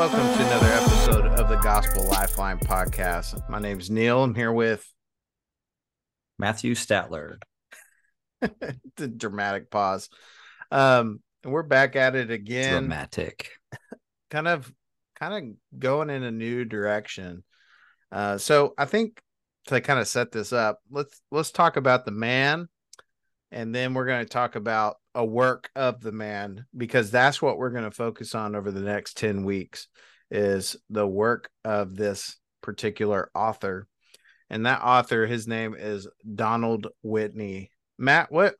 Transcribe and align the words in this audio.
Welcome 0.00 0.34
to 0.34 0.46
another 0.46 0.72
episode 0.72 1.26
of 1.38 1.50
the 1.50 1.56
Gospel 1.56 2.08
Lifeline 2.08 2.58
podcast. 2.58 3.46
My 3.50 3.58
name's 3.58 3.90
Neal. 3.90 4.22
I'm 4.22 4.34
here 4.34 4.50
with 4.50 4.82
Matthew 6.38 6.74
Statler. 6.74 7.36
the 8.40 9.08
dramatic 9.08 9.70
pause. 9.70 10.08
Um, 10.70 11.20
and 11.44 11.52
we're 11.52 11.62
back 11.62 11.96
at 11.96 12.16
it 12.16 12.30
again. 12.30 12.84
Dramatic. 12.84 13.50
Kind 14.30 14.48
of 14.48 14.72
kind 15.16 15.34
of 15.34 15.78
going 15.78 16.08
in 16.08 16.22
a 16.22 16.30
new 16.30 16.64
direction. 16.64 17.44
Uh, 18.10 18.38
so 18.38 18.72
I 18.78 18.86
think 18.86 19.20
to 19.66 19.82
kind 19.82 20.00
of 20.00 20.08
set 20.08 20.32
this 20.32 20.50
up, 20.54 20.78
let's 20.90 21.20
let's 21.30 21.50
talk 21.50 21.76
about 21.76 22.06
the 22.06 22.10
man, 22.10 22.70
and 23.52 23.74
then 23.74 23.94
we're 23.94 24.06
going 24.06 24.24
to 24.24 24.28
talk 24.28 24.54
about 24.56 24.96
a 25.14 25.24
work 25.24 25.70
of 25.74 26.00
the 26.00 26.12
man 26.12 26.66
because 26.76 27.10
that's 27.10 27.42
what 27.42 27.58
we're 27.58 27.70
going 27.70 27.84
to 27.84 27.90
focus 27.90 28.34
on 28.34 28.54
over 28.54 28.70
the 28.70 28.80
next 28.80 29.16
10 29.16 29.44
weeks 29.44 29.88
is 30.30 30.76
the 30.88 31.06
work 31.06 31.50
of 31.64 31.96
this 31.96 32.36
particular 32.62 33.30
author. 33.34 33.86
And 34.48 34.66
that 34.66 34.82
author 34.82 35.26
his 35.26 35.46
name 35.46 35.74
is 35.78 36.06
donald 36.34 36.88
whitney. 37.02 37.70
Matt 37.98 38.30
what 38.30 38.54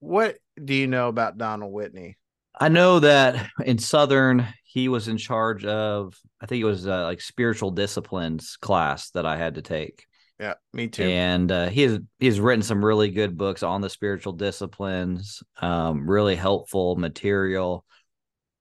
what 0.00 0.36
do 0.62 0.74
you 0.74 0.86
know 0.86 1.08
about 1.08 1.38
donald 1.38 1.72
whitney? 1.72 2.16
I 2.58 2.68
know 2.68 3.00
that 3.00 3.48
in 3.64 3.78
Southern, 3.78 4.46
he 4.64 4.88
was 4.88 5.08
in 5.08 5.16
charge 5.16 5.64
of, 5.64 6.14
I 6.40 6.46
think 6.46 6.60
it 6.60 6.66
was 6.66 6.86
uh, 6.86 7.04
like 7.04 7.20
spiritual 7.20 7.70
disciplines 7.70 8.56
class 8.60 9.10
that 9.10 9.26
I 9.26 9.36
had 9.36 9.54
to 9.54 9.62
take. 9.62 10.06
Yeah 10.42 10.54
me 10.72 10.88
too 10.88 11.04
And 11.04 11.52
uh, 11.52 11.68
he 11.68 11.82
has 11.82 12.00
he 12.18 12.26
has 12.26 12.40
written 12.40 12.62
some 12.62 12.84
really 12.84 13.10
good 13.10 13.38
books 13.38 13.62
on 13.62 13.80
the 13.80 13.88
spiritual 13.88 14.32
disciplines, 14.32 15.42
um, 15.60 16.08
really 16.08 16.34
helpful 16.34 16.96
material. 16.96 17.84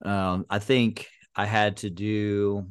Um, 0.06 0.45
I 0.50 0.59
think 0.59 1.08
I 1.36 1.45
had 1.45 1.78
to 1.78 1.89
do 1.89 2.67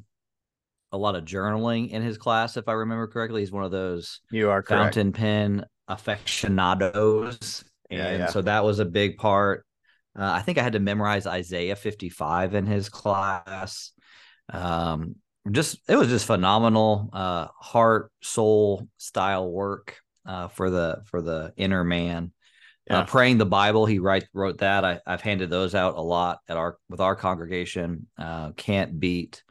a 0.93 0.99
lot 0.99 1.17
of 1.17 1.25
journaling 1.25 1.91
in 1.91 2.03
his 2.03 2.19
class, 2.19 2.57
if 2.57 2.69
I 2.69 2.73
remember 2.73 3.09
correctly. 3.09 3.41
He's 3.41 3.53
one 3.53 3.65
of 3.65 3.73
those 3.73 4.21
you 4.31 4.49
are 4.51 4.63
correct 4.63 4.95
fountain 4.95 5.13
pen 5.13 5.65
aficionados. 5.89 7.65
Yeah, 7.91 8.07
and 8.07 8.19
yeah. 8.21 8.27
so 8.27 8.43
that 8.43 8.65
was 8.65 8.79
a 8.79 8.85
big 8.85 9.19
part. 9.19 9.67
Uh, 10.17 10.31
I 10.31 10.43
think 10.43 10.59
I 10.59 10.63
had 10.63 10.75
to 10.75 10.81
memorize 10.81 11.27
Isaiah 11.27 11.75
55 11.75 12.55
in 12.55 12.67
his 12.67 12.89
class. 12.89 13.93
Um, 14.53 15.17
just 15.51 15.79
it 15.89 15.97
was 15.97 16.09
just 16.09 16.27
phenomenal 16.27 17.09
uh 17.13 17.49
heart 17.59 18.13
soul 18.23 18.87
style 18.99 19.51
work 19.51 19.97
uh 20.27 20.49
for 20.49 20.71
the 20.71 21.03
for 21.07 21.23
the 21.23 21.53
inner 21.57 21.85
man. 21.85 22.33
Yeah. 22.87 23.01
uh, 23.01 23.07
praying 23.07 23.39
the 23.39 23.47
bible 23.47 23.87
he 23.87 23.99
write 23.99 24.27
wrote 24.35 24.59
that. 24.59 24.85
I, 24.85 25.01
i've 25.07 25.23
handed 25.23 25.49
those 25.51 25.75
out 25.75 25.97
a 25.97 26.03
lot 26.03 26.41
at 26.49 26.57
our 26.57 26.77
with 26.89 27.01
our 27.01 27.17
congregation. 27.17 28.07
Uh 28.19 28.53
can't 28.53 28.99
beat 29.01 29.43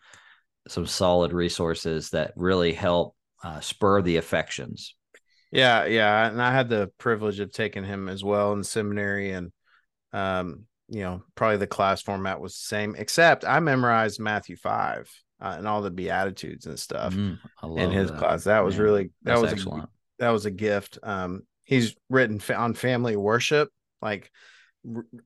some 0.67 0.85
solid 0.85 1.33
resources 1.33 2.11
that 2.11 2.33
really 2.35 2.73
help 2.73 3.15
uh, 3.43 3.59
spur 3.59 4.01
the 4.01 4.17
affections. 4.17 4.95
Yeah, 5.51 5.85
yeah, 5.85 6.27
and 6.27 6.41
I 6.41 6.51
had 6.51 6.69
the 6.69 6.91
privilege 6.99 7.39
of 7.39 7.51
taking 7.51 7.83
him 7.83 8.07
as 8.07 8.23
well 8.23 8.53
in 8.53 8.63
seminary, 8.63 9.31
and 9.31 9.51
um, 10.13 10.65
you 10.87 11.01
know, 11.01 11.23
probably 11.35 11.57
the 11.57 11.67
class 11.67 12.01
format 12.01 12.39
was 12.39 12.53
the 12.53 12.67
same, 12.67 12.95
except 12.95 13.45
I 13.45 13.59
memorized 13.59 14.19
Matthew 14.19 14.55
five 14.55 15.09
uh, 15.41 15.55
and 15.57 15.67
all 15.67 15.81
the 15.81 15.91
beatitudes 15.91 16.65
and 16.65 16.79
stuff 16.79 17.13
Mm, 17.13 17.39
I 17.61 17.67
in 17.67 17.91
his 17.91 18.11
that. 18.11 18.19
class. 18.19 18.43
That 18.43 18.63
was 18.63 18.75
Man, 18.75 18.83
really 18.83 19.09
that 19.23 19.39
was 19.39 19.53
excellent 19.53 19.85
a, 19.85 19.89
that 20.19 20.29
was 20.29 20.45
a 20.45 20.51
gift. 20.51 20.99
Um, 21.03 21.43
he's 21.63 21.95
written 22.09 22.41
on 22.55 22.73
family 22.73 23.15
worship, 23.15 23.69
like 24.01 24.31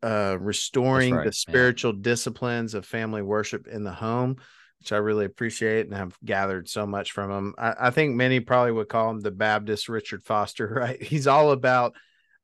uh, 0.02 0.38
restoring 0.40 1.16
right, 1.16 1.24
the 1.24 1.34
yeah. 1.48 1.52
spiritual 1.52 1.94
disciplines 1.94 2.74
of 2.74 2.86
family 2.86 3.22
worship 3.22 3.68
in 3.68 3.84
the 3.84 3.94
home. 3.94 4.38
Which 4.80 4.92
I 4.92 4.98
really 4.98 5.24
appreciate 5.24 5.86
and 5.88 5.96
have 5.96 6.18
gathered 6.26 6.68
so 6.68 6.86
much 6.86 7.14
from 7.14 7.32
him. 7.32 7.56
I, 7.58 7.74
I 7.88 7.90
think 7.92 8.16
many 8.16 8.42
probably 8.42 8.74
would 8.74 8.90
call 8.90 9.12
him 9.12 9.22
the 9.22 9.32
Baptist 9.32 9.88
Richard 9.88 10.24
Foster, 10.26 10.68
right? 10.76 11.02
He's 11.02 11.28
all 11.28 11.52
about 11.52 11.96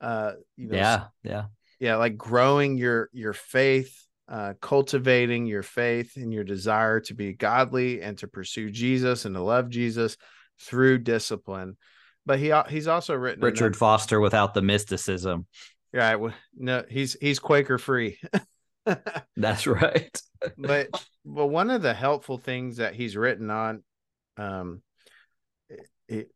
uh 0.02 0.32
you 0.56 0.70
know 0.70 0.78
yeah 0.78 1.04
yeah 1.24 1.46
yeah 1.78 1.98
like 1.98 2.16
growing 2.16 2.78
your 2.78 3.10
your 3.12 3.34
faith 3.34 4.06
uh 4.30 4.54
cultivating 4.62 5.46
your 5.46 5.64
faith 5.64 6.16
and 6.16 6.32
your 6.32 6.44
desire 6.44 7.00
to 7.00 7.14
be 7.14 7.34
godly 7.34 8.02
and 8.02 8.18
to 8.20 8.28
pursue 8.28 8.70
jesus 8.70 9.26
and 9.26 9.36
to 9.36 9.42
love 9.42 9.70
jesus 9.70 10.18
through 10.60 11.00
discipline. 11.00 11.78
But 12.26 12.40
he 12.40 12.54
he's 12.70 12.88
also 12.88 13.16
written 13.16 13.44
richard 13.44 13.76
foster 13.76 14.20
without 14.20 14.54
the 14.54 14.62
mysticism. 14.62 15.48
Yeah 15.94 16.12
w- 16.12 16.34
no 16.56 16.84
he's 16.88 17.18
he's 17.20 17.40
quaker 17.40 17.78
free. 17.78 18.20
That's 19.36 19.66
right. 19.66 20.22
But 20.58 20.90
but 21.26 21.48
one 21.48 21.70
of 21.70 21.82
the 21.82 21.94
helpful 21.94 22.38
things 22.38 22.78
that 22.78 22.94
he's 22.94 23.18
written 23.18 23.50
on 23.50 23.84
um 24.38 24.82
it, 26.08 26.32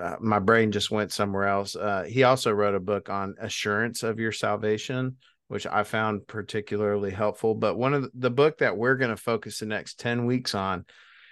uh, 0.00 0.16
my 0.20 0.38
brain 0.38 0.70
just 0.70 0.90
went 0.90 1.12
somewhere 1.12 1.46
else. 1.46 1.76
Uh 1.76 2.04
he 2.04 2.22
also 2.22 2.52
wrote 2.52 2.74
a 2.74 2.80
book 2.80 3.10
on 3.10 3.34
assurance 3.38 4.02
of 4.02 4.18
your 4.18 4.32
salvation 4.32 5.16
which 5.48 5.66
i 5.66 5.82
found 5.82 6.26
particularly 6.26 7.10
helpful 7.10 7.54
but 7.54 7.76
one 7.76 7.94
of 7.94 8.02
the, 8.02 8.10
the 8.14 8.30
book 8.30 8.58
that 8.58 8.76
we're 8.76 8.96
going 8.96 9.10
to 9.10 9.16
focus 9.16 9.58
the 9.58 9.66
next 9.66 9.98
10 9.98 10.26
weeks 10.26 10.54
on 10.54 10.84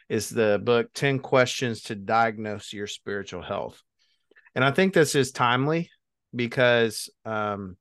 is 0.08 0.28
the 0.28 0.60
book 0.62 0.92
10 0.94 1.18
questions 1.18 1.82
to 1.82 1.94
diagnose 1.94 2.72
your 2.72 2.86
spiritual 2.86 3.42
health. 3.42 3.82
And 4.54 4.64
i 4.64 4.70
think 4.70 4.94
this 4.94 5.14
is 5.14 5.32
timely 5.32 5.90
because 6.34 7.10
um 7.24 7.76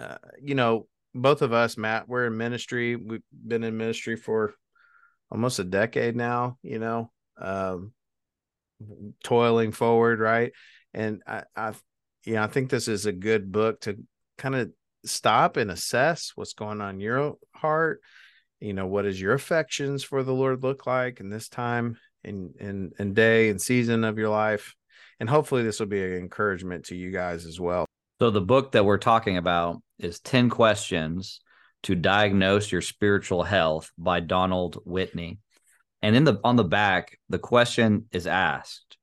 uh, 0.00 0.18
you 0.42 0.54
know 0.54 0.86
both 1.14 1.42
of 1.42 1.52
us 1.52 1.76
matt 1.76 2.08
we're 2.08 2.26
in 2.26 2.36
ministry. 2.36 2.96
We've 2.96 3.22
been 3.32 3.62
in 3.62 3.76
ministry 3.76 4.16
for 4.16 4.54
almost 5.30 5.58
a 5.58 5.64
decade 5.64 6.16
now 6.16 6.58
you 6.62 6.78
know 6.78 7.10
um 7.40 7.92
toiling 9.22 9.72
forward 9.72 10.20
right? 10.20 10.52
And 10.92 11.22
i 11.26 11.44
i 11.56 11.72
yeah 12.24 12.44
i 12.44 12.46
think 12.46 12.70
this 12.70 12.88
is 12.88 13.06
a 13.06 13.12
good 13.12 13.50
book 13.50 13.80
to 13.82 13.96
kind 14.38 14.54
of 14.54 14.72
stop 15.04 15.56
and 15.56 15.70
assess 15.70 16.32
what's 16.34 16.54
going 16.54 16.80
on 16.80 16.96
in 16.96 17.00
your 17.00 17.34
heart 17.54 18.00
you 18.60 18.72
know 18.72 18.86
what 18.86 19.02
does 19.02 19.20
your 19.20 19.34
affections 19.34 20.02
for 20.02 20.22
the 20.22 20.32
lord 20.32 20.62
look 20.62 20.86
like 20.86 21.20
in 21.20 21.28
this 21.28 21.48
time 21.48 21.96
and 22.24 22.54
and 22.60 22.92
and 22.98 23.14
day 23.14 23.50
and 23.50 23.60
season 23.60 24.04
of 24.04 24.18
your 24.18 24.28
life 24.30 24.74
and 25.20 25.28
hopefully 25.28 25.62
this 25.62 25.80
will 25.80 25.86
be 25.86 26.02
an 26.02 26.14
encouragement 26.14 26.86
to 26.86 26.96
you 26.96 27.10
guys 27.10 27.46
as 27.46 27.60
well 27.60 27.86
So 28.20 28.30
the 28.30 28.40
book 28.40 28.72
that 28.72 28.84
we're 28.84 28.98
talking 28.98 29.36
about 29.36 29.82
is 29.98 30.20
10 30.20 30.50
questions 30.50 31.40
to 31.84 31.94
diagnose 31.94 32.72
your 32.72 32.80
spiritual 32.80 33.42
health 33.42 33.90
by 33.98 34.20
Donald 34.20 34.78
Whitney. 34.84 35.38
And 36.00 36.16
in 36.16 36.24
the 36.24 36.40
on 36.42 36.56
the 36.56 36.64
back, 36.64 37.18
the 37.28 37.38
question 37.38 38.06
is 38.12 38.26
asked, 38.26 38.96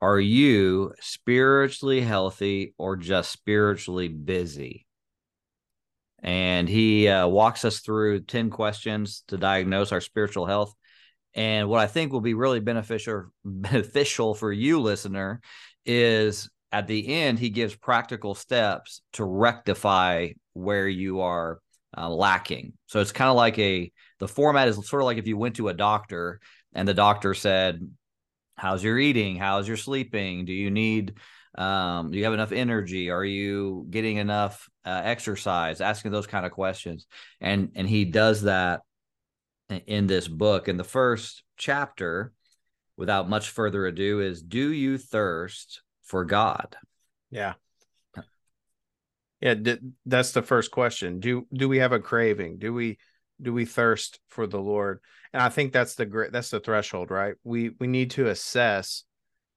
are 0.00 0.20
you 0.20 0.94
spiritually 1.00 2.00
healthy 2.00 2.74
or 2.78 2.96
just 2.96 3.30
spiritually 3.30 4.08
busy? 4.08 4.86
And 6.22 6.68
he 6.68 7.08
uh, 7.08 7.26
walks 7.26 7.64
us 7.64 7.80
through 7.80 8.20
10 8.20 8.50
questions 8.50 9.24
to 9.28 9.36
diagnose 9.36 9.92
our 9.92 10.00
spiritual 10.00 10.46
health. 10.46 10.72
And 11.34 11.68
what 11.68 11.80
I 11.80 11.86
think 11.86 12.12
will 12.12 12.20
be 12.20 12.34
really 12.34 12.60
beneficial 12.60 13.24
beneficial 13.44 14.34
for 14.34 14.52
you 14.52 14.80
listener 14.80 15.40
is 15.84 16.48
at 16.70 16.86
the 16.86 17.08
end 17.08 17.38
he 17.38 17.50
gives 17.50 17.74
practical 17.74 18.34
steps 18.34 19.02
to 19.14 19.24
rectify 19.24 20.28
where 20.52 20.88
you 20.88 21.20
are 21.20 21.58
uh, 21.96 22.08
lacking. 22.08 22.74
So 22.86 23.00
it's 23.00 23.12
kind 23.12 23.30
of 23.30 23.36
like 23.36 23.58
a 23.58 23.90
the 24.18 24.28
format 24.28 24.68
is 24.68 24.76
sort 24.88 25.02
of 25.02 25.06
like 25.06 25.18
if 25.18 25.26
you 25.26 25.36
went 25.36 25.56
to 25.56 25.68
a 25.68 25.74
doctor 25.74 26.40
and 26.72 26.86
the 26.86 26.94
doctor 26.94 27.34
said 27.34 27.80
how's 28.56 28.84
your 28.84 28.98
eating? 28.98 29.36
How's 29.36 29.66
your 29.66 29.76
sleeping? 29.76 30.44
Do 30.44 30.52
you 30.52 30.70
need 30.70 31.14
um, 31.56 32.10
do 32.10 32.18
you 32.18 32.24
have 32.24 32.32
enough 32.32 32.52
energy 32.52 33.10
are 33.10 33.24
you 33.24 33.86
getting 33.90 34.16
enough 34.16 34.68
uh, 34.84 35.02
exercise 35.04 35.80
asking 35.80 36.10
those 36.10 36.26
kind 36.26 36.46
of 36.46 36.52
questions 36.52 37.06
and 37.40 37.70
and 37.74 37.88
he 37.88 38.04
does 38.04 38.42
that 38.42 38.80
in- 39.86 40.06
this 40.06 40.28
book 40.28 40.68
in 40.68 40.76
the 40.76 40.84
first 40.84 41.42
chapter 41.56 42.32
without 42.96 43.28
much 43.28 43.50
further 43.50 43.86
ado 43.86 44.20
is 44.20 44.42
do 44.42 44.72
you 44.72 44.98
thirst 44.98 45.82
for 46.02 46.24
god 46.24 46.76
Yeah. 47.30 47.54
Yeah, 49.40 49.54
that's 50.06 50.30
the 50.32 50.42
first 50.42 50.70
question. 50.70 51.18
Do 51.18 51.48
do 51.52 51.68
we 51.68 51.78
have 51.78 51.90
a 51.92 51.98
craving? 51.98 52.58
Do 52.58 52.72
we 52.72 52.98
do 53.40 53.52
we 53.52 53.64
thirst 53.64 54.20
for 54.28 54.46
the 54.46 54.60
Lord? 54.60 55.00
And 55.32 55.42
I 55.42 55.48
think 55.48 55.72
that's 55.72 55.96
the 55.96 56.06
great 56.06 56.30
that's 56.30 56.50
the 56.50 56.60
threshold, 56.60 57.10
right? 57.10 57.34
We 57.42 57.70
we 57.80 57.88
need 57.88 58.12
to 58.12 58.28
assess 58.28 59.02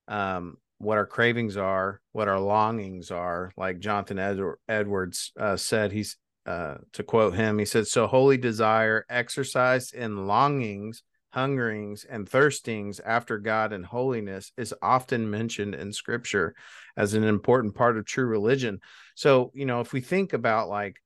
um 0.07 0.57
what 0.77 0.97
our 0.97 1.05
cravings 1.05 1.57
are, 1.57 2.01
what 2.11 2.27
our 2.27 2.39
longings 2.39 3.11
are. 3.11 3.51
Like 3.57 3.79
Jonathan 3.79 4.19
Ed- 4.19 4.39
Edwards 4.67 5.31
uh, 5.39 5.55
said, 5.55 5.91
he's 5.91 6.17
uh, 6.45 6.75
to 6.93 7.03
quote 7.03 7.33
him, 7.33 7.57
he 7.57 7.65
said, 7.65 7.87
"So 7.87 8.05
holy 8.05 8.37
desire, 8.37 9.03
exercised 9.09 9.95
in 9.95 10.27
longings, 10.27 11.01
hungerings, 11.31 12.05
and 12.05 12.29
thirstings 12.29 12.99
after 13.03 13.39
God 13.39 13.73
and 13.73 13.83
holiness, 13.83 14.51
is 14.55 14.73
often 14.79 15.29
mentioned 15.29 15.73
in 15.73 15.91
Scripture 15.91 16.53
as 16.95 17.15
an 17.15 17.23
important 17.23 17.73
part 17.73 17.97
of 17.97 18.05
true 18.05 18.27
religion." 18.27 18.79
So 19.15 19.51
you 19.55 19.65
know, 19.65 19.81
if 19.81 19.91
we 19.91 20.01
think 20.01 20.33
about 20.33 20.69
like 20.69 20.97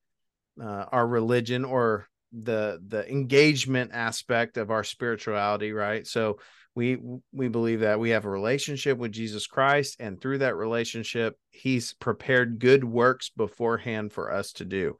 uh, 0.62 0.84
our 0.92 1.06
religion 1.06 1.64
or 1.64 2.09
the 2.32 2.80
the 2.86 3.08
engagement 3.10 3.90
aspect 3.92 4.56
of 4.56 4.70
our 4.70 4.84
spirituality 4.84 5.72
right? 5.72 6.06
So 6.06 6.38
we 6.74 6.98
we 7.32 7.48
believe 7.48 7.80
that 7.80 7.98
we 7.98 8.10
have 8.10 8.24
a 8.24 8.30
relationship 8.30 8.96
with 8.96 9.12
Jesus 9.12 9.46
Christ 9.46 9.96
and 9.98 10.20
through 10.20 10.38
that 10.38 10.56
relationship 10.56 11.36
he's 11.50 11.94
prepared 11.94 12.58
good 12.58 12.84
works 12.84 13.30
beforehand 13.30 14.12
for 14.12 14.32
us 14.32 14.52
to 14.54 14.64
do. 14.64 14.96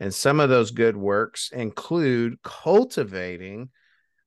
And 0.00 0.12
some 0.12 0.40
of 0.40 0.50
those 0.50 0.70
good 0.70 0.96
works 0.96 1.50
include 1.52 2.42
cultivating 2.42 3.70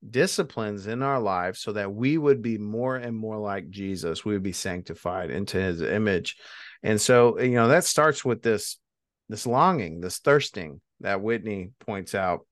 disciplines 0.10 0.88
in 0.88 1.02
our 1.02 1.20
lives 1.20 1.60
so 1.60 1.74
that 1.74 1.94
we 1.94 2.18
would 2.18 2.42
be 2.42 2.58
more 2.58 2.96
and 2.96 3.16
more 3.16 3.38
like 3.38 3.70
Jesus. 3.70 4.24
We 4.24 4.34
would 4.34 4.44
be 4.44 4.54
sanctified 4.54 5.30
into 5.30 5.58
his 5.58 5.82
image. 5.82 6.38
And 6.82 7.00
so 7.00 7.40
you 7.40 7.56
know 7.56 7.68
that 7.68 7.84
starts 7.84 8.26
with 8.26 8.42
this 8.42 8.80
this 9.30 9.46
longing 9.46 10.00
this 10.02 10.18
thirsting 10.18 10.82
that 11.02 11.22
Whitney 11.22 11.72
points 11.80 12.16
out 12.16 12.47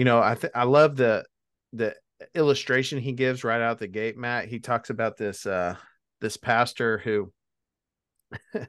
you 0.00 0.04
know 0.04 0.22
i 0.22 0.34
th- 0.34 0.52
i 0.54 0.64
love 0.64 0.96
the 0.96 1.24
the 1.72 1.94
illustration 2.34 2.98
he 2.98 3.12
gives 3.12 3.44
right 3.44 3.60
out 3.60 3.78
the 3.78 3.86
gate, 3.86 4.16
Matt, 4.16 4.46
he 4.46 4.58
talks 4.58 4.90
about 4.90 5.16
this 5.16 5.46
uh 5.46 5.76
this 6.20 6.36
pastor 6.36 6.98
who 6.98 7.32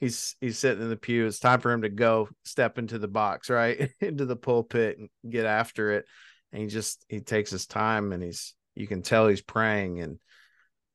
he's 0.00 0.36
he's 0.40 0.58
sitting 0.58 0.82
in 0.82 0.88
the 0.88 0.96
pew. 0.96 1.26
It's 1.26 1.38
time 1.38 1.60
for 1.60 1.72
him 1.72 1.82
to 1.82 1.88
go 1.88 2.28
step 2.44 2.78
into 2.78 2.98
the 2.98 3.08
box, 3.08 3.50
right? 3.50 3.90
into 4.00 4.24
the 4.26 4.36
pulpit 4.36 4.98
and 4.98 5.08
get 5.30 5.46
after 5.46 5.92
it. 5.92 6.06
And 6.52 6.62
he 6.62 6.68
just 6.68 7.04
he 7.08 7.20
takes 7.20 7.50
his 7.50 7.66
time 7.66 8.12
and 8.12 8.22
he's 8.22 8.54
you 8.74 8.86
can 8.86 9.02
tell 9.02 9.28
he's 9.28 9.42
praying 9.42 10.00
and 10.00 10.18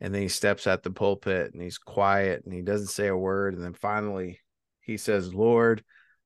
and 0.01 0.13
then 0.13 0.21
he 0.21 0.29
steps 0.29 0.65
at 0.65 0.81
the 0.81 0.91
pulpit 0.91 1.53
and 1.53 1.61
he's 1.61 1.77
quiet 1.77 2.43
and 2.45 2.53
he 2.53 2.61
doesn't 2.61 2.87
say 2.87 3.07
a 3.07 3.15
word. 3.15 3.53
And 3.53 3.63
then 3.63 3.73
finally 3.73 4.39
he 4.81 4.97
says, 4.97 5.33
Lord, 5.33 5.83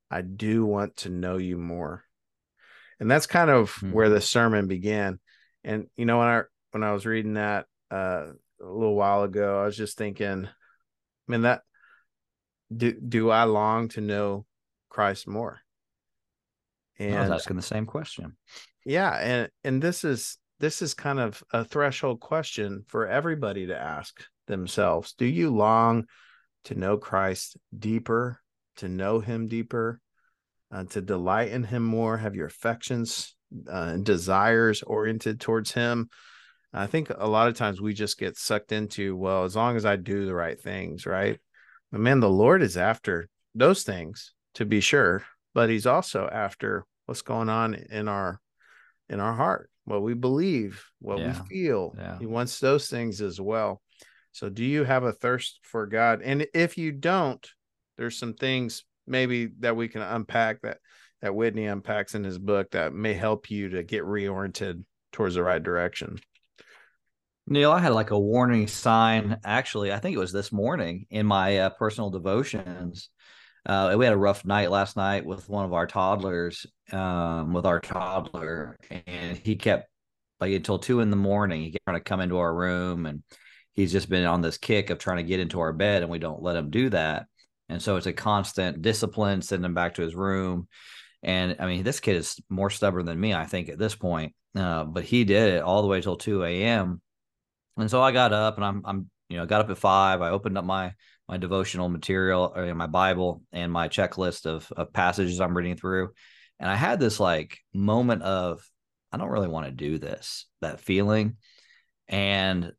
I 0.10 0.22
do 0.22 0.66
want 0.66 0.98
to 0.98 1.10
know 1.10 1.38
you 1.38 1.58
more. 1.58 2.04
And 3.04 3.12
that's 3.12 3.28
kind 3.28 3.50
of 3.50 3.74
mm-hmm. 3.74 3.92
where 3.92 4.08
the 4.08 4.22
sermon 4.22 4.68
began. 4.68 5.20
And 5.66 5.88
you 5.98 6.06
know 6.06 6.20
when 6.20 6.28
I 6.30 6.42
when 6.72 6.84
I 6.84 6.94
was 6.94 7.06
reading 7.06 7.34
that 7.34 7.66
uh, 7.92 8.28
a 8.62 8.66
little 8.66 8.96
while 8.96 9.24
ago, 9.24 9.62
I 9.62 9.66
was 9.66 9.76
just 9.76 9.98
thinking, 9.98 10.46
I 10.48 10.52
mean 11.28 11.42
that 11.42 11.64
do 12.74 12.94
do 12.94 13.30
I 13.30 13.44
long 13.44 13.90
to 13.90 14.00
know 14.00 14.46
Christ 14.88 15.28
more? 15.28 15.60
And 16.98 17.14
I 17.14 17.22
was 17.24 17.42
asking 17.42 17.58
the 17.58 17.62
same 17.62 17.86
question. 17.86 18.38
Yeah, 18.86 19.12
and 19.12 19.50
and 19.66 19.82
this 19.82 20.06
is 20.06 20.38
this 20.62 20.82
is 20.82 20.94
kind 20.94 21.20
of 21.20 21.44
a 21.52 21.66
threshold 21.66 22.22
question 22.22 22.86
for 22.88 23.06
everybody 23.06 23.68
to 23.68 23.78
ask 23.78 24.24
themselves. 24.48 25.14
Do 25.18 25.26
you 25.26 25.54
long 25.54 26.06
to 26.64 26.76
know 26.76 26.96
Christ 26.96 27.58
deeper, 27.78 28.40
to 28.78 28.88
know 28.88 29.20
him 29.20 29.50
deeper, 29.50 30.00
uh, 30.74 30.84
to 30.86 31.02
delight 31.02 31.52
in 31.52 31.64
him 31.64 31.84
more, 31.84 32.18
have 32.18 32.36
your 32.36 32.48
affections 32.48 33.36
uh, 33.70 33.98
desires 33.98 34.82
oriented 34.82 35.40
towards 35.40 35.72
him. 35.72 36.10
I 36.74 36.88
think 36.88 37.12
a 37.16 37.28
lot 37.28 37.48
of 37.48 37.56
times 37.56 37.80
we 37.80 37.94
just 37.94 38.18
get 38.18 38.36
sucked 38.36 38.72
into 38.72 39.16
well 39.16 39.44
as 39.44 39.56
long 39.56 39.76
as 39.76 39.86
i 39.86 39.96
do 39.96 40.26
the 40.26 40.34
right 40.34 40.60
things 40.60 41.06
right? 41.06 41.40
But 41.92 42.02
man 42.02 42.20
the 42.20 42.30
lord 42.30 42.64
is 42.64 42.78
after 42.78 43.30
those 43.54 43.84
things 43.84 44.34
to 44.56 44.66
be 44.66 44.80
sure 44.80 45.24
but 45.54 45.70
he's 45.70 45.86
also 45.86 46.28
after 46.32 46.86
what's 47.06 47.22
going 47.22 47.50
on 47.50 47.76
in 47.76 48.08
our 48.08 48.40
in 49.08 49.20
our 49.20 49.34
heart 49.34 49.70
what 49.86 50.02
we 50.02 50.16
believe 50.16 50.84
what 51.00 51.20
yeah. 51.20 51.40
we 51.42 51.48
feel. 51.48 51.94
Yeah. 51.96 52.18
he 52.18 52.26
wants 52.26 52.60
those 52.60 52.88
things 52.90 53.22
as 53.22 53.40
well. 53.40 53.82
So 54.32 54.50
do 54.50 54.66
you 54.66 54.84
have 54.84 55.04
a 55.04 55.12
thirst 55.12 55.60
for 55.62 55.86
god? 55.86 56.22
And 56.24 56.48
if 56.56 56.76
you 56.78 56.92
don't 56.92 57.48
there's 57.98 58.18
some 58.18 58.34
things 58.34 58.84
maybe 59.08 59.50
that 59.60 59.76
we 59.76 59.88
can 59.88 60.02
unpack 60.02 60.62
that 60.62 60.78
that 61.22 61.34
Whitney 61.34 61.68
unpacks 61.68 62.16
in 62.16 62.24
his 62.26 62.38
book 62.38 62.72
that 62.72 62.94
may 62.94 63.14
help 63.14 63.50
you 63.50 63.70
to 63.70 63.84
get 63.84 64.04
reoriented 64.04 64.84
towards 65.14 65.36
the 65.36 65.44
right 65.44 65.64
direction. 65.64 66.20
Neal, 67.48 67.72
I 67.72 67.80
had 67.80 67.94
like 67.94 68.12
a 68.12 68.20
warning 68.20 68.68
sign. 68.68 69.38
Actually, 69.46 69.94
I 69.94 70.00
think 70.00 70.16
it 70.16 70.20
was 70.20 70.34
this 70.34 70.52
morning 70.52 71.06
in 71.10 71.26
my 71.26 71.60
uh, 71.60 71.70
personal 71.72 72.10
devotions. 72.10 73.10
Uh, 73.66 73.96
we 73.98 74.04
had 74.04 74.14
a 74.14 74.18
rough 74.18 74.44
night 74.44 74.70
last 74.70 74.98
night 74.98 75.26
with 75.26 75.48
one 75.48 75.64
of 75.64 75.74
our 75.74 75.88
toddlers, 75.88 76.66
um, 76.92 77.54
with 77.54 77.66
our 77.66 77.80
toddler, 77.80 78.78
and 79.08 79.38
he 79.38 79.56
kept 79.56 79.88
like 80.42 80.52
until 80.52 80.80
two 80.80 81.00
in 81.00 81.10
the 81.10 81.16
morning. 81.16 81.62
He 81.62 81.72
kept 81.72 81.86
trying 81.86 81.98
to 81.98 82.04
come 82.04 82.20
into 82.20 82.38
our 82.38 82.54
room, 82.54 83.06
and 83.06 83.24
he's 83.74 83.94
just 83.94 84.10
been 84.10 84.26
on 84.26 84.42
this 84.42 84.58
kick 84.58 84.90
of 84.90 85.00
trying 85.00 85.18
to 85.18 85.24
get 85.24 85.40
into 85.40 85.62
our 85.62 85.72
bed, 85.72 86.02
and 86.02 86.12
we 86.12 86.20
don't 86.20 86.44
let 86.44 86.58
him 86.58 86.70
do 86.70 86.90
that. 86.90 87.28
And 87.70 87.82
so 87.82 87.96
it's 87.96 88.08
a 88.08 88.14
constant 88.14 88.82
discipline, 88.82 89.42
sending 89.42 89.66
him 89.66 89.74
back 89.74 89.96
to 89.96 90.02
his 90.02 90.16
room. 90.16 90.68
And 91.24 91.56
I 91.60 91.66
mean, 91.66 91.84
this 91.84 92.00
kid 92.00 92.18
is 92.18 92.40
more 92.50 92.70
stubborn 92.70 93.06
than 93.06 93.20
me, 93.20 93.34
I 93.34 93.46
think, 93.46 93.70
at 93.70 93.80
this 93.80 93.96
point. 93.96 94.34
Uh, 94.56 94.84
but 94.84 95.04
he 95.04 95.24
did 95.24 95.54
it 95.54 95.64
all 95.64 95.82
the 95.82 95.88
way 95.88 96.02
till 96.02 96.18
2 96.18 96.44
a.m. 96.44 97.02
And 97.78 97.90
so 97.90 98.02
I 98.02 98.12
got 98.12 98.34
up 98.34 98.58
and 98.58 98.66
I'm, 98.66 98.82
I'm, 98.86 99.10
you 99.30 99.38
know, 99.38 99.46
got 99.46 99.62
up 99.62 99.70
at 99.70 99.78
five. 99.78 100.22
I 100.22 100.30
opened 100.30 100.58
up 100.58 100.66
my, 100.66 100.94
my 101.28 101.38
devotional 101.38 101.90
material 101.90 102.52
or 102.56 102.74
my 102.76 102.88
Bible 102.88 103.42
and 103.52 103.72
my 103.72 103.88
checklist 103.88 104.46
of, 104.46 104.72
of 104.76 104.94
passages 104.94 105.40
I'm 105.40 105.58
reading 105.58 105.78
through. 105.78 106.12
And 106.60 106.70
I 106.70 106.76
had 106.76 107.00
this 107.00 107.20
like 107.20 107.60
moment 107.74 108.22
of, 108.22 108.64
I 109.12 109.18
don't 109.18 109.30
really 109.30 109.48
want 109.48 109.66
to 109.66 109.72
do 109.72 109.98
this, 109.98 110.46
that 110.62 110.82
feeling. 110.82 111.38
And 112.08 112.74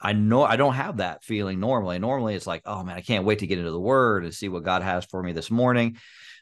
I 0.00 0.12
know 0.12 0.42
I 0.44 0.56
don't 0.56 0.74
have 0.74 0.98
that 0.98 1.24
feeling 1.24 1.60
normally. 1.60 1.98
Normally 1.98 2.34
it's 2.34 2.46
like, 2.46 2.62
oh 2.66 2.82
man, 2.84 2.96
I 2.96 3.00
can't 3.00 3.24
wait 3.24 3.40
to 3.40 3.46
get 3.46 3.58
into 3.58 3.70
the 3.70 3.80
word 3.80 4.24
and 4.24 4.34
see 4.34 4.48
what 4.48 4.64
God 4.64 4.82
has 4.82 5.04
for 5.04 5.22
me 5.22 5.32
this 5.32 5.50
morning. 5.50 5.96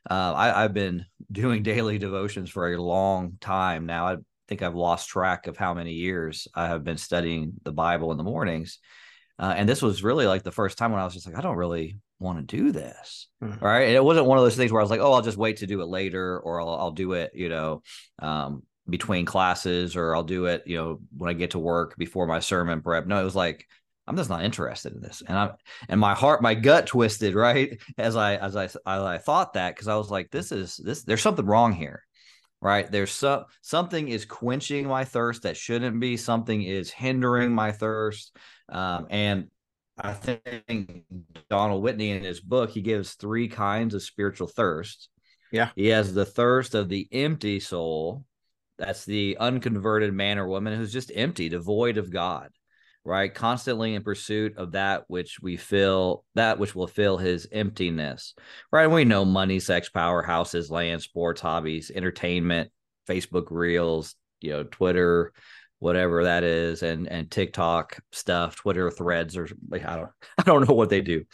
Uh, 0.08 0.34
I, 0.34 0.62
have 0.62 0.74
been 0.74 1.06
doing 1.32 1.62
daily 1.62 1.98
devotions 1.98 2.50
for 2.50 2.72
a 2.72 2.82
long 2.82 3.38
time 3.40 3.86
now. 3.86 4.08
I 4.08 4.16
think 4.48 4.62
I've 4.62 4.74
lost 4.74 5.08
track 5.08 5.46
of 5.46 5.56
how 5.56 5.74
many 5.74 5.92
years 5.92 6.48
I 6.54 6.66
have 6.66 6.84
been 6.84 6.98
studying 6.98 7.54
the 7.62 7.72
Bible 7.72 8.10
in 8.10 8.18
the 8.18 8.24
mornings. 8.24 8.78
Uh, 9.38 9.54
and 9.56 9.68
this 9.68 9.82
was 9.82 10.02
really 10.02 10.26
like 10.26 10.42
the 10.42 10.52
first 10.52 10.78
time 10.78 10.92
when 10.92 11.00
I 11.00 11.04
was 11.04 11.14
just 11.14 11.26
like, 11.26 11.36
I 11.36 11.40
don't 11.40 11.56
really 11.56 11.98
want 12.20 12.38
to 12.38 12.56
do 12.56 12.70
this. 12.70 13.28
Mm-hmm. 13.42 13.64
Right. 13.64 13.84
And 13.84 13.96
it 13.96 14.04
wasn't 14.04 14.26
one 14.26 14.38
of 14.38 14.44
those 14.44 14.56
things 14.56 14.70
where 14.70 14.80
I 14.80 14.84
was 14.84 14.90
like, 14.90 15.00
oh, 15.00 15.12
I'll 15.12 15.22
just 15.22 15.38
wait 15.38 15.58
to 15.58 15.66
do 15.66 15.80
it 15.80 15.86
later 15.86 16.38
or 16.38 16.60
I'll, 16.60 16.68
I'll 16.68 16.90
do 16.92 17.12
it, 17.14 17.32
you 17.34 17.48
know, 17.48 17.82
um, 18.20 18.62
between 18.88 19.24
classes 19.24 19.96
or 19.96 20.14
I'll 20.14 20.22
do 20.22 20.46
it, 20.46 20.62
you 20.66 20.76
know, 20.76 21.00
when 21.16 21.30
I 21.30 21.32
get 21.32 21.52
to 21.52 21.58
work 21.58 21.96
before 21.96 22.26
my 22.26 22.40
sermon 22.40 22.82
prep. 22.82 23.06
No, 23.06 23.20
it 23.20 23.24
was 23.24 23.36
like, 23.36 23.66
I'm 24.06 24.16
just 24.16 24.28
not 24.28 24.44
interested 24.44 24.92
in 24.92 25.00
this. 25.00 25.22
And 25.26 25.38
I'm 25.38 25.52
and 25.88 25.98
my 25.98 26.14
heart, 26.14 26.42
my 26.42 26.54
gut 26.54 26.86
twisted, 26.86 27.34
right? 27.34 27.78
As 27.96 28.16
I 28.16 28.36
as 28.36 28.56
I 28.56 28.64
as 28.64 28.78
I 28.86 29.18
thought 29.18 29.54
that 29.54 29.74
because 29.74 29.88
I 29.88 29.96
was 29.96 30.10
like, 30.10 30.30
this 30.30 30.52
is 30.52 30.76
this 30.76 31.04
there's 31.04 31.22
something 31.22 31.46
wrong 31.46 31.72
here. 31.72 32.02
Right. 32.60 32.90
There's 32.90 33.12
some 33.12 33.44
something 33.60 34.08
is 34.08 34.24
quenching 34.24 34.86
my 34.86 35.04
thirst 35.04 35.42
that 35.42 35.56
shouldn't 35.56 36.00
be, 36.00 36.16
something 36.16 36.62
is 36.62 36.90
hindering 36.90 37.52
my 37.52 37.72
thirst. 37.72 38.34
Um, 38.70 39.06
and 39.10 39.48
I 39.98 40.12
think 40.14 41.04
Donald 41.50 41.82
Whitney 41.82 42.10
in 42.10 42.24
his 42.24 42.40
book, 42.40 42.70
he 42.70 42.80
gives 42.80 43.14
three 43.14 43.48
kinds 43.48 43.94
of 43.94 44.02
spiritual 44.02 44.48
thirst. 44.48 45.08
Yeah. 45.52 45.70
He 45.76 45.88
has 45.88 46.14
the 46.14 46.24
thirst 46.24 46.74
of 46.74 46.88
the 46.88 47.06
empty 47.12 47.60
soul. 47.60 48.24
That's 48.78 49.04
the 49.04 49.36
unconverted 49.38 50.12
man 50.12 50.38
or 50.38 50.48
woman 50.48 50.76
who's 50.76 50.92
just 50.92 51.12
empty, 51.14 51.48
devoid 51.48 51.96
of 51.96 52.10
God 52.10 52.50
right? 53.04 53.34
Constantly 53.34 53.94
in 53.94 54.02
pursuit 54.02 54.56
of 54.56 54.72
that 54.72 55.04
which 55.08 55.38
we 55.40 55.56
feel, 55.56 56.24
that 56.34 56.58
which 56.58 56.74
will 56.74 56.86
fill 56.86 57.18
his 57.18 57.46
emptiness, 57.52 58.34
right? 58.72 58.84
And 58.84 58.94
we 58.94 59.04
know 59.04 59.24
money, 59.24 59.60
sex, 59.60 59.90
power, 59.90 60.22
houses, 60.22 60.70
land, 60.70 61.02
sports, 61.02 61.40
hobbies, 61.40 61.90
entertainment, 61.94 62.70
Facebook 63.08 63.46
reels, 63.50 64.14
you 64.40 64.52
know, 64.52 64.64
Twitter, 64.64 65.32
whatever 65.80 66.24
that 66.24 66.44
is, 66.44 66.82
and 66.82 67.06
and 67.06 67.30
TikTok 67.30 68.00
stuff, 68.12 68.56
Twitter 68.56 68.90
threads, 68.90 69.36
or 69.36 69.48
I 69.72 69.78
don't, 69.78 70.10
I 70.38 70.42
don't 70.42 70.66
know 70.66 70.74
what 70.74 70.88
they 70.88 71.02
do. 71.02 71.24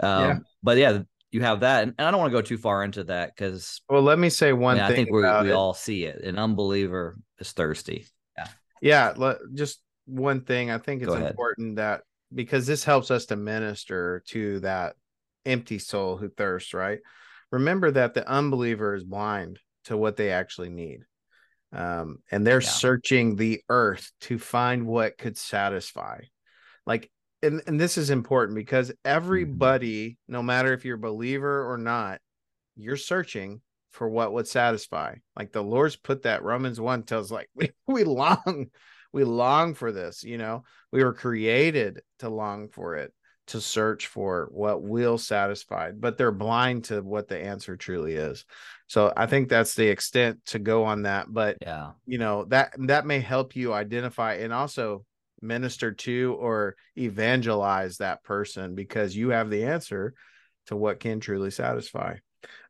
Um, 0.00 0.22
yeah. 0.22 0.38
But 0.62 0.76
yeah, 0.76 0.98
you 1.34 1.42
have 1.42 1.60
that, 1.60 1.82
and, 1.82 1.94
and 1.98 2.06
I 2.06 2.10
don't 2.10 2.20
want 2.20 2.32
to 2.32 2.38
go 2.38 2.42
too 2.42 2.58
far 2.58 2.84
into 2.84 3.04
that 3.04 3.34
because. 3.34 3.82
Well, 3.88 4.02
let 4.02 4.18
me 4.18 4.30
say 4.30 4.52
one 4.52 4.78
I, 4.78 4.82
mean, 4.82 4.92
I 4.92 4.94
think 4.94 5.10
we 5.10 5.20
we 5.20 5.52
all 5.52 5.74
see 5.74 6.04
it. 6.04 6.22
An 6.22 6.38
unbeliever 6.38 7.18
is 7.40 7.52
thirsty. 7.52 8.06
Yeah. 8.38 8.48
Yeah. 8.80 9.34
Just 9.52 9.80
one 10.06 10.42
thing 10.42 10.70
I 10.70 10.78
think 10.78 11.02
it's 11.02 11.12
important 11.12 11.76
that 11.76 12.02
because 12.32 12.66
this 12.66 12.84
helps 12.84 13.10
us 13.10 13.26
to 13.26 13.36
minister 13.36 14.22
to 14.28 14.60
that 14.60 14.94
empty 15.44 15.78
soul 15.78 16.16
who 16.16 16.28
thirsts, 16.28 16.72
right? 16.72 17.00
Remember 17.50 17.90
that 17.90 18.14
the 18.14 18.28
unbeliever 18.28 18.94
is 18.94 19.04
blind 19.04 19.58
to 19.84 19.96
what 19.96 20.16
they 20.16 20.30
actually 20.30 20.70
need. 20.70 21.00
Um, 21.72 22.18
and 22.30 22.46
they're 22.46 22.62
yeah. 22.62 22.68
searching 22.68 23.34
the 23.34 23.60
earth 23.68 24.10
to 24.22 24.38
find 24.38 24.86
what 24.86 25.18
could 25.18 25.36
satisfy. 25.36 26.20
Like, 26.86 27.10
and, 27.44 27.62
and 27.66 27.80
this 27.80 27.98
is 27.98 28.10
important 28.10 28.56
because 28.56 28.88
mm-hmm. 28.88 28.98
everybody, 29.04 30.18
no 30.28 30.42
matter 30.42 30.72
if 30.72 30.84
you're 30.84 30.96
a 30.96 30.98
believer 30.98 31.70
or 31.70 31.78
not, 31.78 32.20
you're 32.76 32.96
searching 32.96 33.60
for 33.92 34.08
what 34.08 34.32
would 34.32 34.48
satisfy. 34.48 35.14
Like 35.36 35.52
the 35.52 35.62
Lord's 35.62 35.96
put 35.96 36.22
that 36.22 36.42
Romans 36.42 36.80
1 36.80 37.04
tells 37.04 37.30
like 37.30 37.48
we, 37.54 37.70
we 37.86 38.04
long 38.04 38.66
we 39.12 39.22
long 39.22 39.74
for 39.74 39.92
this 39.92 40.24
you 40.24 40.36
know 40.38 40.64
we 40.90 41.04
were 41.04 41.12
created 41.12 42.00
to 42.18 42.28
long 42.28 42.68
for 42.68 42.96
it 42.96 43.12
to 43.46 43.60
search 43.60 44.06
for 44.06 44.48
what 44.52 44.82
will 44.82 45.18
satisfy, 45.18 45.92
but 45.92 46.16
they're 46.16 46.32
blind 46.32 46.84
to 46.84 47.02
what 47.02 47.28
the 47.28 47.38
answer 47.38 47.76
truly 47.76 48.14
is. 48.14 48.44
So 48.86 49.12
I 49.14 49.26
think 49.26 49.48
that's 49.48 49.74
the 49.74 49.86
extent 49.86 50.44
to 50.46 50.58
go 50.58 50.84
on 50.84 51.02
that. 51.02 51.26
But 51.30 51.58
yeah, 51.60 51.90
you 52.06 52.18
know, 52.18 52.44
that 52.46 52.74
that 52.86 53.06
may 53.06 53.20
help 53.20 53.54
you 53.54 53.72
identify 53.72 54.34
and 54.34 54.52
also 54.52 55.04
minister 55.44 55.92
to 55.92 56.36
or 56.40 56.74
evangelize 56.96 57.98
that 57.98 58.24
person 58.24 58.74
because 58.74 59.16
you 59.16 59.28
have 59.30 59.50
the 59.50 59.64
answer 59.64 60.14
to 60.66 60.76
what 60.76 61.00
can 61.00 61.20
truly 61.20 61.50
satisfy. 61.50 62.16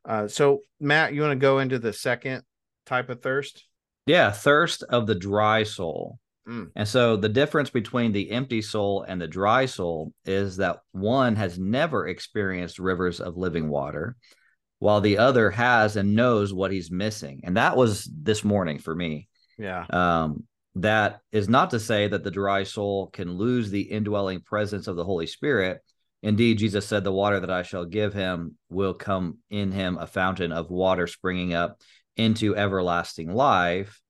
Uh, 0.03 0.27
so 0.27 0.59
Matt, 0.79 1.13
you 1.13 1.21
want 1.21 1.31
to 1.31 1.35
go 1.35 1.59
into 1.59 1.79
the 1.79 1.93
second 1.93 2.43
type 2.85 3.09
of 3.09 3.21
thirst? 3.21 3.65
Yeah, 4.05 4.31
thirst 4.31 4.83
of 4.83 5.07
the 5.07 5.15
dry 5.15 5.63
soul. 5.63 6.19
Mm. 6.47 6.69
And 6.75 6.87
so 6.87 7.17
the 7.17 7.29
difference 7.29 7.69
between 7.69 8.11
the 8.11 8.29
empty 8.31 8.61
soul 8.61 9.03
and 9.07 9.19
the 9.19 9.27
dry 9.27 9.65
soul 9.65 10.13
is 10.25 10.57
that 10.57 10.77
one 10.91 11.35
has 11.35 11.57
never 11.57 12.07
experienced 12.07 12.77
rivers 12.77 13.19
of 13.19 13.37
living 13.37 13.67
water, 13.69 14.15
while 14.79 15.01
the 15.01 15.17
other 15.17 15.49
has 15.49 15.95
and 15.95 16.15
knows 16.15 16.53
what 16.53 16.71
he's 16.71 16.91
missing. 16.91 17.41
And 17.43 17.57
that 17.57 17.75
was 17.75 18.09
this 18.13 18.43
morning 18.43 18.77
for 18.77 18.93
me. 18.93 19.27
Yeah. 19.57 19.85
Um, 19.89 20.43
that 20.75 21.21
is 21.31 21.47
not 21.47 21.71
to 21.71 21.79
say 21.79 22.07
that 22.07 22.23
the 22.23 22.31
dry 22.31 22.63
soul 22.63 23.07
can 23.07 23.31
lose 23.31 23.69
the 23.69 23.81
indwelling 23.81 24.41
presence 24.41 24.87
of 24.87 24.95
the 24.95 25.05
Holy 25.05 25.27
Spirit. 25.27 25.81
Indeed, 26.21 26.57
Jesus 26.57 26.85
said, 26.85 27.03
The 27.03 27.11
water 27.11 27.39
that 27.39 27.51
I 27.51 27.61
shall 27.61 27.85
give 27.85 28.13
him 28.13 28.57
will 28.69 28.93
come 28.93 29.37
in 29.49 29.71
him 29.71 29.97
a 29.97 30.07
fountain 30.07 30.51
of 30.51 30.69
water 30.69 31.07
springing 31.07 31.53
up 31.53 31.79
into 32.17 32.55
everlasting 32.55 33.33
life. 33.33 34.01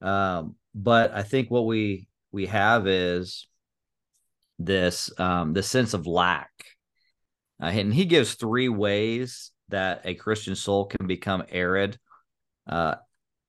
Um, 0.00 0.56
but 0.74 1.12
I 1.12 1.22
think 1.22 1.50
what 1.50 1.66
we 1.66 2.08
we 2.32 2.46
have 2.46 2.86
is 2.86 3.46
this 4.58 5.10
um, 5.18 5.52
the 5.52 5.62
sense 5.62 5.94
of 5.94 6.06
lack, 6.06 6.50
uh, 7.62 7.66
and 7.66 7.92
he 7.92 8.04
gives 8.04 8.34
three 8.34 8.68
ways 8.68 9.52
that 9.68 10.02
a 10.04 10.14
Christian 10.14 10.54
soul 10.56 10.86
can 10.86 11.06
become 11.06 11.44
arid. 11.50 11.98
Uh, 12.66 12.96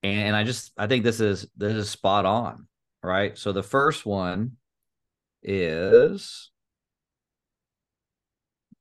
and 0.03 0.35
I 0.35 0.43
just 0.43 0.71
I 0.77 0.87
think 0.87 1.03
this 1.03 1.19
is 1.19 1.47
this 1.55 1.73
is 1.73 1.89
spot 1.89 2.25
on, 2.25 2.67
right? 3.03 3.37
So 3.37 3.51
the 3.51 3.63
first 3.63 4.05
one 4.05 4.53
is 5.43 6.51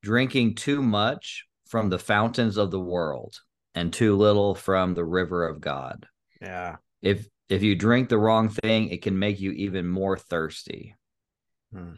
drinking 0.01 0.55
too 0.55 0.81
much 0.81 1.45
from 1.67 1.89
the 1.89 1.99
fountains 1.99 2.57
of 2.57 2.71
the 2.71 2.79
world 2.79 3.39
and 3.75 3.93
too 3.93 4.15
little 4.15 4.55
from 4.55 4.93
the 4.93 5.05
river 5.05 5.47
of 5.47 5.61
God. 5.61 6.07
Yeah. 6.41 6.77
If 7.01 7.27
if 7.49 7.63
you 7.63 7.75
drink 7.75 8.09
the 8.09 8.17
wrong 8.17 8.49
thing, 8.49 8.89
it 8.89 9.01
can 9.01 9.17
make 9.19 9.39
you 9.39 9.51
even 9.51 9.87
more 9.87 10.17
thirsty. 10.17 10.95
Hmm. 11.73 11.93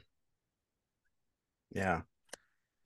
Yeah. 1.72 2.01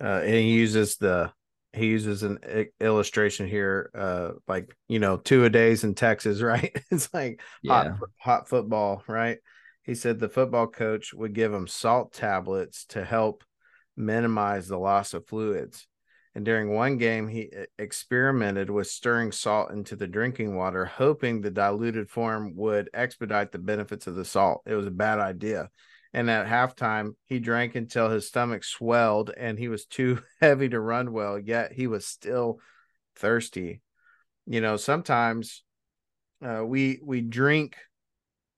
Uh, 0.02 0.22
and 0.24 0.36
he 0.36 0.52
uses 0.52 0.98
the 0.98 1.32
he 1.78 1.88
uses 1.88 2.24
an 2.24 2.40
illustration 2.80 3.48
here 3.48 3.90
uh 3.96 4.32
like 4.48 4.76
you 4.88 5.00
know 5.00 5.18
two 5.18 5.46
a 5.46 5.50
days 5.50 5.84
in 5.84 5.96
texas 5.96 6.42
right? 6.42 6.76
It's 6.92 7.14
like 7.14 7.42
yeah. 7.62 7.74
hot, 7.74 7.98
hot 8.18 8.50
football 8.50 9.04
right? 9.08 9.38
He 9.84 9.96
said 9.96 10.20
the 10.20 10.30
football 10.30 10.68
coach 10.68 11.14
would 11.14 11.34
give 11.34 11.54
him 11.54 11.68
salt 11.68 12.14
tablets 12.14 12.86
to 12.88 13.06
help 13.06 13.44
minimize 13.96 14.68
the 14.68 14.78
loss 14.78 15.14
of 15.14 15.26
fluids. 15.26 15.88
And 16.36 16.46
during 16.46 16.74
one 16.74 16.98
game 16.98 17.28
he 17.28 17.52
experimented 17.80 18.70
with 18.70 18.88
stirring 18.88 19.32
salt 19.32 19.72
into 19.72 19.96
the 19.96 20.06
drinking 20.06 20.56
water 20.56 20.86
hoping 20.86 21.42
the 21.42 21.50
diluted 21.50 22.10
form 22.10 22.56
would 22.56 22.90
expedite 22.94 23.52
the 23.52 23.60
benefits 23.60 24.08
of 24.08 24.16
the 24.16 24.26
salt. 24.26 24.62
It 24.66 24.76
was 24.76 24.86
a 24.86 24.92
bad 24.92 25.20
idea 25.20 25.70
and 26.14 26.30
at 26.30 26.48
halftime, 26.48 27.12
he 27.26 27.40
drank 27.40 27.76
until 27.76 28.10
his 28.10 28.28
stomach 28.28 28.64
swelled 28.64 29.32
and 29.36 29.58
he 29.60 29.68
was 29.68 29.86
too 29.86 30.22
heavy 30.42 30.70
to 30.70 30.80
run 30.80 31.12
well, 31.12 31.38
yet 31.38 31.74
he 31.74 31.88
was 31.88 32.06
still 32.06 32.60
thirsty. 33.16 33.82
You 34.46 34.62
know, 34.62 34.78
sometimes 34.78 35.64
uh, 36.42 36.64
we 36.66 37.00
we 37.04 37.22
drink 37.22 37.76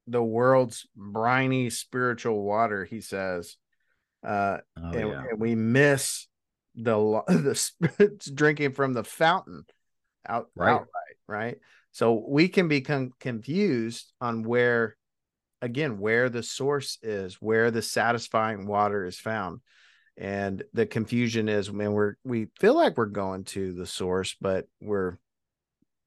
the 0.08 0.24
world's 0.24 0.88
briny 0.96 1.70
spiritual 1.70 2.44
water, 2.44 2.86
he 2.86 3.02
says. 3.02 3.58
Uh, 4.26 4.58
oh, 4.78 4.92
and, 4.92 5.10
yeah. 5.10 5.24
and, 5.30 5.40
we 5.40 5.56
miss 5.56 6.28
the 6.76 6.96
the 7.28 8.32
drinking 8.34 8.74
from 8.74 8.94
the 8.94 9.04
fountain 9.04 9.66
out 10.28 10.50
right. 10.56 10.74
outright, 10.74 10.88
right? 11.28 11.58
So 11.92 12.24
we 12.28 12.50
can 12.50 12.68
become 12.68 13.12
confused 13.20 14.12
on 14.22 14.44
where 14.44 14.96
again 15.62 16.00
where 16.00 16.30
the 16.30 16.44
source 16.44 16.98
is 17.02 17.36
where 17.36 17.72
the 17.72 17.82
satisfying 17.82 18.68
water 18.68 19.06
is 19.06 19.20
found. 19.20 19.62
And 20.18 20.64
the 20.74 20.86
confusion 20.86 21.48
is 21.48 21.72
when 21.72 21.94
we're 21.94 22.16
we 22.24 22.48
feel 22.60 22.76
like 22.76 22.98
we're 22.98 23.06
going 23.06 23.46
to 23.46 23.74
the 23.74 23.86
source 23.86 24.36
but 24.42 24.66
we're 24.82 25.18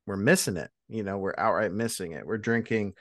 we're 0.07 0.17
missing 0.17 0.57
it 0.57 0.71
you 0.89 1.03
know 1.03 1.17
we're 1.19 1.35
outright 1.39 1.73
missing 1.73 2.13
it. 2.13 2.27
We're 2.27 2.39
drinking 2.39 2.95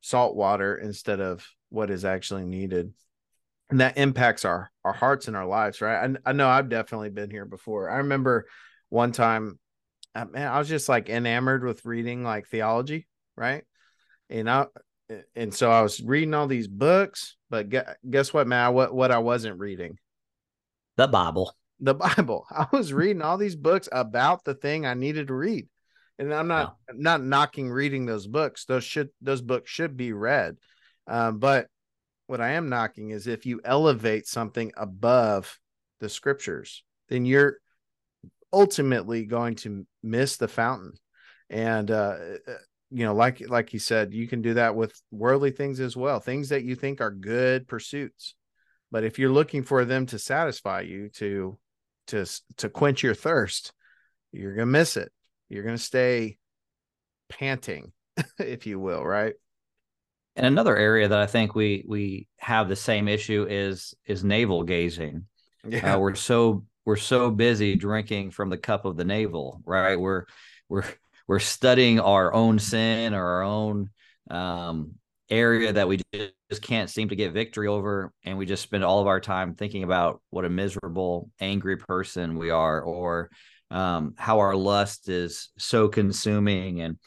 salt 0.00 0.36
water 0.36 0.76
instead 0.76 1.20
of 1.20 1.46
what 1.70 1.90
is 1.90 2.04
actually 2.04 2.44
needed. 2.44 2.92
And 3.70 3.80
that 3.80 3.98
impacts 3.98 4.44
our 4.44 4.70
our 4.84 4.92
hearts 4.92 5.28
and 5.28 5.36
our 5.36 5.46
lives 5.46 5.80
right? 5.80 6.16
I, 6.24 6.30
I 6.30 6.32
know 6.32 6.48
i've 6.48 6.68
definitely 6.68 7.10
been 7.10 7.30
here 7.30 7.46
before. 7.46 7.90
I 7.90 7.98
remember 7.98 8.46
one 8.88 9.12
time 9.12 9.58
uh, 10.14 10.26
man 10.26 10.46
i 10.46 10.58
was 10.58 10.68
just 10.68 10.90
like 10.90 11.08
enamored 11.08 11.64
with 11.64 11.86
reading 11.86 12.22
like 12.22 12.46
theology 12.46 13.06
right? 13.36 13.64
And 14.30 14.48
I 14.48 14.66
and 15.34 15.54
so 15.54 15.70
I 15.70 15.82
was 15.82 16.00
reading 16.02 16.34
all 16.34 16.46
these 16.46 16.68
books, 16.68 17.36
but 17.50 17.68
guess 18.08 18.32
what, 18.32 18.46
man? 18.46 18.74
What 18.74 18.94
what 18.94 19.10
I 19.10 19.18
wasn't 19.18 19.58
reading? 19.58 19.98
The 20.96 21.08
Bible. 21.08 21.54
The 21.80 21.94
Bible. 21.94 22.46
I 22.50 22.66
was 22.72 22.92
reading 22.92 23.22
all 23.22 23.38
these 23.38 23.56
books 23.56 23.88
about 23.90 24.44
the 24.44 24.54
thing 24.54 24.86
I 24.86 24.94
needed 24.94 25.28
to 25.28 25.34
read. 25.34 25.68
And 26.18 26.32
I'm 26.32 26.48
not 26.48 26.76
no. 26.92 26.98
not 26.98 27.22
knocking 27.22 27.70
reading 27.70 28.06
those 28.06 28.26
books. 28.26 28.64
Those 28.66 28.84
should 28.84 29.10
those 29.20 29.42
books 29.42 29.70
should 29.70 29.96
be 29.96 30.12
read. 30.12 30.56
Um, 31.06 31.38
but 31.38 31.66
what 32.26 32.40
I 32.40 32.50
am 32.50 32.68
knocking 32.68 33.10
is 33.10 33.26
if 33.26 33.46
you 33.46 33.60
elevate 33.64 34.26
something 34.26 34.72
above 34.76 35.58
the 36.00 36.08
scriptures, 36.08 36.84
then 37.08 37.24
you're 37.24 37.58
ultimately 38.52 39.24
going 39.24 39.56
to 39.56 39.86
miss 40.02 40.36
the 40.36 40.48
fountain. 40.48 40.92
And 41.50 41.90
uh, 41.90 42.16
you 42.92 43.04
know 43.04 43.14
like 43.14 43.42
like 43.48 43.72
you 43.72 43.78
said 43.78 44.12
you 44.12 44.28
can 44.28 44.42
do 44.42 44.54
that 44.54 44.76
with 44.76 45.00
worldly 45.10 45.50
things 45.50 45.80
as 45.80 45.96
well 45.96 46.20
things 46.20 46.50
that 46.50 46.64
you 46.64 46.74
think 46.74 47.00
are 47.00 47.10
good 47.10 47.66
pursuits. 47.66 48.34
But 48.90 49.04
if 49.04 49.18
you're 49.18 49.32
looking 49.32 49.62
for 49.62 49.86
them 49.86 50.04
to 50.06 50.18
satisfy 50.18 50.82
you 50.82 51.08
to 51.14 51.58
to 52.08 52.26
to 52.58 52.68
quench 52.68 53.02
your 53.02 53.14
thirst 53.14 53.72
you're 54.32 54.54
gonna 54.54 54.66
miss 54.66 54.96
it. 54.96 55.12
You're 55.48 55.64
gonna 55.64 55.78
stay 55.78 56.38
panting 57.28 57.92
if 58.38 58.66
you 58.66 58.78
will 58.78 59.04
right? 59.04 59.34
And 60.34 60.46
another 60.46 60.76
area 60.76 61.08
that 61.08 61.18
i 61.18 61.26
think 61.26 61.54
we 61.54 61.84
we 61.86 62.26
have 62.38 62.68
the 62.68 62.76
same 62.76 63.08
issue 63.08 63.46
is 63.48 63.94
is 64.06 64.24
navel 64.24 64.62
gazing. 64.62 65.26
Yeah. 65.66 65.94
Uh, 65.94 65.98
we're 65.98 66.14
so 66.14 66.64
we're 66.84 66.96
so 66.96 67.30
busy 67.30 67.76
drinking 67.76 68.32
from 68.32 68.50
the 68.50 68.58
cup 68.58 68.84
of 68.84 68.96
the 68.96 69.04
navel 69.04 69.62
right? 69.64 69.96
We're 69.96 70.24
we're 70.68 70.84
we're 71.28 71.38
studying 71.38 72.00
our 72.00 72.32
own 72.32 72.58
sin 72.58 73.14
or 73.14 73.24
our 73.24 73.42
own 73.42 73.90
um, 74.30 74.92
area 75.30 75.72
that 75.72 75.88
we 75.88 76.00
just 76.50 76.62
can't 76.62 76.90
seem 76.90 77.08
to 77.08 77.16
get 77.16 77.32
victory 77.32 77.68
over. 77.68 78.12
And 78.24 78.36
we 78.38 78.46
just 78.46 78.62
spend 78.62 78.84
all 78.84 79.00
of 79.00 79.06
our 79.06 79.20
time 79.20 79.54
thinking 79.54 79.82
about 79.82 80.20
what 80.30 80.44
a 80.44 80.50
miserable 80.50 81.30
angry 81.40 81.76
person 81.76 82.38
we 82.38 82.50
are 82.50 82.82
or 82.82 83.30
um, 83.70 84.14
how 84.18 84.40
our 84.40 84.54
lust 84.54 85.08
is 85.08 85.50
so 85.58 85.88
consuming. 85.88 86.80
And 86.82 86.98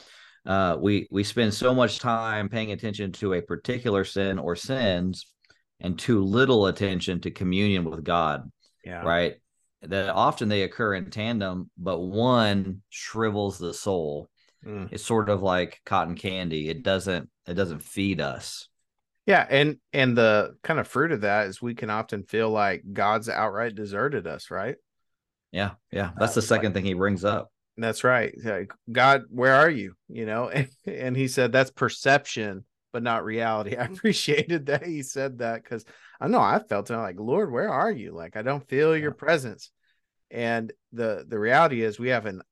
uh, 0.46 0.76
we 0.80 1.08
we 1.10 1.24
spend 1.24 1.52
so 1.52 1.74
much 1.74 1.98
time 1.98 2.48
paying 2.48 2.72
attention 2.72 3.12
to 3.12 3.34
a 3.34 3.42
particular 3.42 4.04
sin 4.04 4.38
or 4.38 4.54
sins 4.54 5.26
and 5.80 5.98
too 5.98 6.22
little 6.22 6.66
attention 6.66 7.20
to 7.20 7.30
communion 7.30 7.84
with 7.84 8.04
god 8.04 8.50
yeah. 8.84 9.02
right 9.02 9.34
that 9.90 10.10
often 10.10 10.48
they 10.48 10.62
occur 10.62 10.94
in 10.94 11.10
tandem, 11.10 11.70
but 11.78 12.00
one 12.00 12.82
shrivels 12.88 13.58
the 13.58 13.74
soul. 13.74 14.28
Mm. 14.64 14.92
It's 14.92 15.04
sort 15.04 15.28
of 15.28 15.42
like 15.42 15.80
cotton 15.84 16.14
candy. 16.16 16.68
It 16.68 16.82
doesn't 16.82 17.28
it 17.46 17.54
doesn't 17.54 17.82
feed 17.82 18.20
us. 18.20 18.68
Yeah, 19.26 19.46
and 19.48 19.78
and 19.92 20.16
the 20.16 20.56
kind 20.62 20.78
of 20.78 20.86
fruit 20.86 21.12
of 21.12 21.22
that 21.22 21.46
is 21.46 21.60
we 21.60 21.74
can 21.74 21.90
often 21.90 22.22
feel 22.22 22.50
like 22.50 22.84
God's 22.92 23.28
outright 23.28 23.74
deserted 23.74 24.26
us, 24.26 24.50
right? 24.50 24.76
Yeah, 25.52 25.72
yeah. 25.90 26.10
That's 26.18 26.34
the 26.34 26.42
second 26.42 26.74
thing 26.74 26.84
he 26.84 26.94
brings 26.94 27.24
up. 27.24 27.50
That's 27.76 28.04
right. 28.04 28.34
Like, 28.42 28.72
God, 28.90 29.24
where 29.28 29.54
are 29.54 29.70
you? 29.70 29.94
You 30.08 30.26
know, 30.26 30.48
and, 30.54 30.68
and 30.86 31.16
he 31.16 31.28
said 31.28 31.52
that's 31.52 31.70
perception, 31.70 32.64
but 32.92 33.02
not 33.02 33.24
reality. 33.24 33.76
I 33.76 33.84
appreciated 33.84 34.66
that 34.66 34.86
he 34.86 35.02
said 35.02 35.38
that 35.38 35.62
because 35.62 35.84
I 36.20 36.28
know 36.28 36.40
I 36.40 36.60
felt 36.60 36.90
it. 36.90 36.96
like, 36.96 37.18
Lord, 37.18 37.52
where 37.52 37.70
are 37.70 37.90
you? 37.90 38.12
Like, 38.12 38.36
I 38.36 38.42
don't 38.42 38.66
feel 38.68 38.96
your 38.96 39.12
presence. 39.12 39.70
And 40.30 40.72
the 40.92 41.24
the 41.26 41.38
reality 41.38 41.82
is 41.82 41.98
we 41.98 42.08
have 42.08 42.26
an 42.26 42.42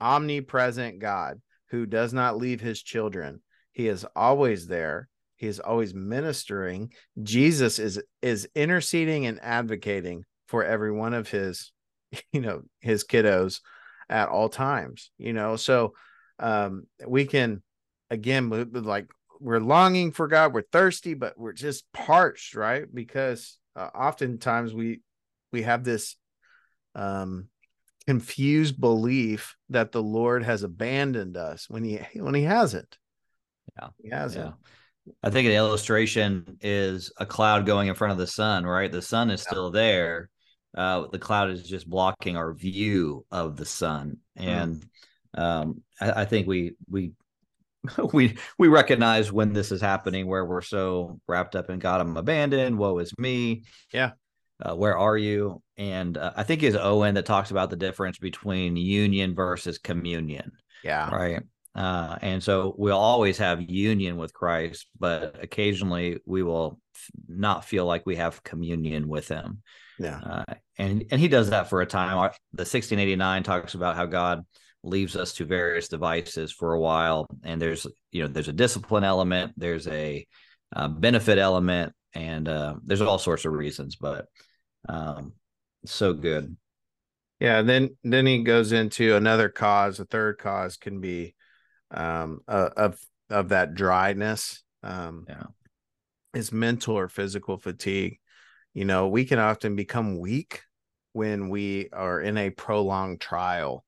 omnipresent 0.00 0.98
God 0.98 1.40
who 1.70 1.86
does 1.86 2.12
not 2.12 2.36
leave 2.36 2.60
his 2.60 2.82
children. 2.82 3.40
He 3.72 3.88
is 3.88 4.04
always 4.14 4.66
there. 4.66 5.08
He 5.36 5.46
is 5.46 5.58
always 5.58 5.94
ministering. 5.94 6.92
Jesus 7.22 7.78
is 7.78 8.02
is 8.20 8.48
interceding 8.54 9.26
and 9.26 9.40
advocating 9.42 10.24
for 10.48 10.64
every 10.64 10.92
one 10.92 11.14
of 11.14 11.28
his, 11.28 11.72
you 12.32 12.40
know, 12.40 12.62
his 12.80 13.04
kiddos 13.04 13.60
at 14.08 14.28
all 14.28 14.48
times, 14.48 15.10
you 15.18 15.32
know. 15.32 15.56
So 15.56 15.94
um 16.38 16.86
we 17.06 17.24
can 17.24 17.62
again 18.10 18.50
like 18.72 19.08
we're 19.40 19.58
longing 19.58 20.12
for 20.12 20.28
God, 20.28 20.54
we're 20.54 20.62
thirsty, 20.62 21.14
but 21.14 21.36
we're 21.36 21.52
just 21.52 21.90
parched, 21.92 22.54
right? 22.54 22.84
Because 22.92 23.58
uh, 23.74 23.88
oftentimes 23.94 24.72
we 24.72 25.00
we 25.50 25.62
have 25.62 25.82
this 25.82 26.16
um 26.94 27.48
confused 28.06 28.80
belief 28.80 29.56
that 29.68 29.92
the 29.92 30.02
Lord 30.02 30.42
has 30.44 30.62
abandoned 30.62 31.36
us 31.36 31.68
when 31.68 31.84
he 31.84 32.00
when 32.14 32.34
he 32.34 32.42
hasn't. 32.42 32.98
Yeah. 33.80 33.88
He 34.02 34.10
hasn't. 34.10 34.46
Yeah. 34.46 35.12
I 35.22 35.30
think 35.30 35.48
the 35.48 35.56
illustration 35.56 36.58
is 36.60 37.12
a 37.18 37.26
cloud 37.26 37.66
going 37.66 37.88
in 37.88 37.94
front 37.94 38.12
of 38.12 38.18
the 38.18 38.26
sun, 38.26 38.64
right? 38.64 38.90
The 38.90 39.02
sun 39.02 39.30
is 39.30 39.42
still 39.42 39.70
there. 39.70 40.30
Uh, 40.76 41.06
the 41.10 41.18
cloud 41.18 41.50
is 41.50 41.68
just 41.68 41.88
blocking 41.88 42.36
our 42.36 42.54
view 42.54 43.26
of 43.30 43.56
the 43.56 43.64
sun. 43.64 44.18
Hmm. 44.38 44.48
And 44.48 44.86
um, 45.34 45.82
I, 46.00 46.22
I, 46.22 46.24
think 46.24 46.46
we 46.46 46.76
we 46.88 47.12
we 48.12 48.36
we 48.58 48.68
recognize 48.68 49.32
when 49.32 49.52
this 49.52 49.72
is 49.72 49.80
happening 49.80 50.26
where 50.26 50.44
we're 50.44 50.62
so 50.62 51.20
wrapped 51.26 51.56
up 51.56 51.68
in 51.68 51.78
God, 51.78 52.00
I'm 52.00 52.16
abandoned. 52.16 52.78
Woe 52.78 52.98
is 52.98 53.12
me. 53.18 53.64
Yeah. 53.92 54.12
Uh, 54.64 54.74
where 54.74 54.96
are 54.96 55.16
you? 55.16 55.62
And 55.76 56.16
uh, 56.16 56.32
I 56.36 56.44
think 56.44 56.62
it's 56.62 56.76
Owen 56.76 57.14
that 57.14 57.26
talks 57.26 57.50
about 57.50 57.70
the 57.70 57.76
difference 57.76 58.18
between 58.18 58.76
union 58.76 59.34
versus 59.34 59.78
communion. 59.78 60.52
Yeah. 60.84 61.10
Right. 61.14 61.42
Uh, 61.74 62.16
and 62.20 62.42
so 62.42 62.74
we'll 62.76 62.98
always 62.98 63.38
have 63.38 63.62
union 63.62 64.16
with 64.16 64.34
Christ, 64.34 64.86
but 64.98 65.42
occasionally 65.42 66.20
we 66.26 66.42
will 66.42 66.78
f- 66.94 67.10
not 67.28 67.64
feel 67.64 67.86
like 67.86 68.04
we 68.04 68.16
have 68.16 68.42
communion 68.44 69.08
with 69.08 69.28
Him. 69.28 69.62
Yeah. 69.98 70.18
Uh, 70.18 70.54
and 70.78 71.04
and 71.10 71.20
He 71.20 71.28
does 71.28 71.50
that 71.50 71.70
for 71.70 71.80
a 71.80 71.86
time. 71.86 72.16
The 72.52 72.62
1689 72.62 73.42
talks 73.42 73.74
about 73.74 73.96
how 73.96 74.06
God 74.06 74.44
leaves 74.82 75.16
us 75.16 75.32
to 75.34 75.46
various 75.46 75.88
devices 75.88 76.52
for 76.52 76.74
a 76.74 76.80
while, 76.80 77.26
and 77.42 77.60
there's 77.60 77.86
you 78.10 78.22
know 78.22 78.28
there's 78.28 78.48
a 78.48 78.52
discipline 78.52 79.04
element, 79.04 79.54
there's 79.56 79.86
a 79.88 80.26
uh, 80.76 80.88
benefit 80.88 81.38
element, 81.38 81.94
and 82.14 82.48
uh, 82.48 82.74
there's 82.84 83.00
all 83.00 83.18
sorts 83.18 83.44
of 83.44 83.52
reasons, 83.52 83.96
but 83.96 84.26
um, 84.88 85.32
so 85.84 86.12
good. 86.12 86.56
Yeah. 87.40 87.62
Then 87.62 87.96
then 88.04 88.26
he 88.26 88.42
goes 88.42 88.72
into 88.72 89.16
another 89.16 89.48
cause. 89.48 89.98
A 90.00 90.04
third 90.04 90.38
cause 90.38 90.76
can 90.76 91.00
be 91.00 91.34
um, 91.90 92.40
uh, 92.46 92.70
of 92.76 92.98
of 93.30 93.48
that 93.50 93.74
dryness. 93.74 94.62
Um, 94.82 95.26
yeah, 95.28 95.44
is 96.34 96.52
mental 96.52 96.96
or 96.96 97.08
physical 97.08 97.58
fatigue. 97.58 98.18
You 98.74 98.84
know, 98.84 99.08
we 99.08 99.24
can 99.24 99.38
often 99.38 99.76
become 99.76 100.18
weak 100.18 100.62
when 101.12 101.50
we 101.50 101.90
are 101.92 102.20
in 102.20 102.38
a 102.38 102.50
prolonged 102.50 103.20
trial 103.20 103.84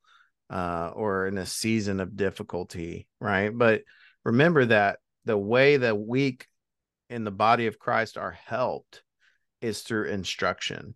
uh, 0.51 0.91
or 0.95 1.27
in 1.27 1.39
a 1.39 1.47
season 1.47 2.01
of 2.01 2.17
difficulty, 2.17 3.09
right? 3.21 3.57
But 3.57 3.83
remember 4.25 4.67
that 4.67 4.99
the 5.25 5.39
way 5.39 5.79
the 5.79 5.95
weak 5.95 6.47
in 7.09 7.25
the 7.25 7.31
body 7.31 7.67
of 7.67 7.79
Christ 7.79 8.19
are 8.19 8.33
helped 8.33 9.03
is 9.65 9.81
through 9.83 10.09
instruction. 10.09 10.95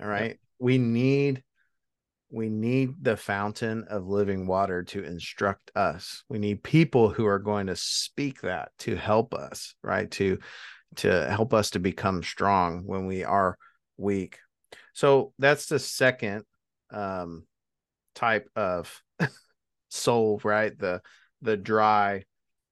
All 0.00 0.08
right. 0.08 0.30
Yep. 0.30 0.38
We 0.58 0.78
need 0.78 1.42
we 2.32 2.48
need 2.48 2.94
the 3.02 3.16
fountain 3.16 3.84
of 3.88 4.06
living 4.06 4.46
water 4.46 4.82
to 4.82 5.02
instruct 5.02 5.70
us 5.74 6.22
we 6.28 6.38
need 6.38 6.62
people 6.62 7.08
who 7.08 7.26
are 7.26 7.38
going 7.38 7.66
to 7.66 7.76
speak 7.76 8.40
that 8.40 8.70
to 8.78 8.94
help 8.94 9.34
us 9.34 9.74
right 9.82 10.10
to 10.10 10.38
to 10.96 11.28
help 11.28 11.52
us 11.52 11.70
to 11.70 11.78
become 11.78 12.22
strong 12.22 12.84
when 12.86 13.06
we 13.06 13.24
are 13.24 13.56
weak 13.96 14.38
so 14.92 15.32
that's 15.38 15.66
the 15.66 15.78
second 15.78 16.44
um 16.92 17.44
type 18.14 18.48
of 18.54 19.02
soul 19.88 20.40
right 20.44 20.78
the 20.78 21.00
the 21.42 21.56
dry 21.56 22.24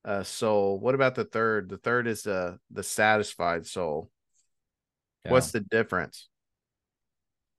uh 0.05 0.23
soul 0.23 0.79
what 0.79 0.95
about 0.95 1.15
the 1.15 1.25
third 1.25 1.69
the 1.69 1.79
third 1.79 2.07
is 2.07 2.23
the 2.23 2.59
the 2.71 2.83
satisfied 2.83 3.67
soul 3.67 4.11
yeah. 5.29 5.33
what's 5.33 5.53
the 5.53 5.61
difference 5.61 6.29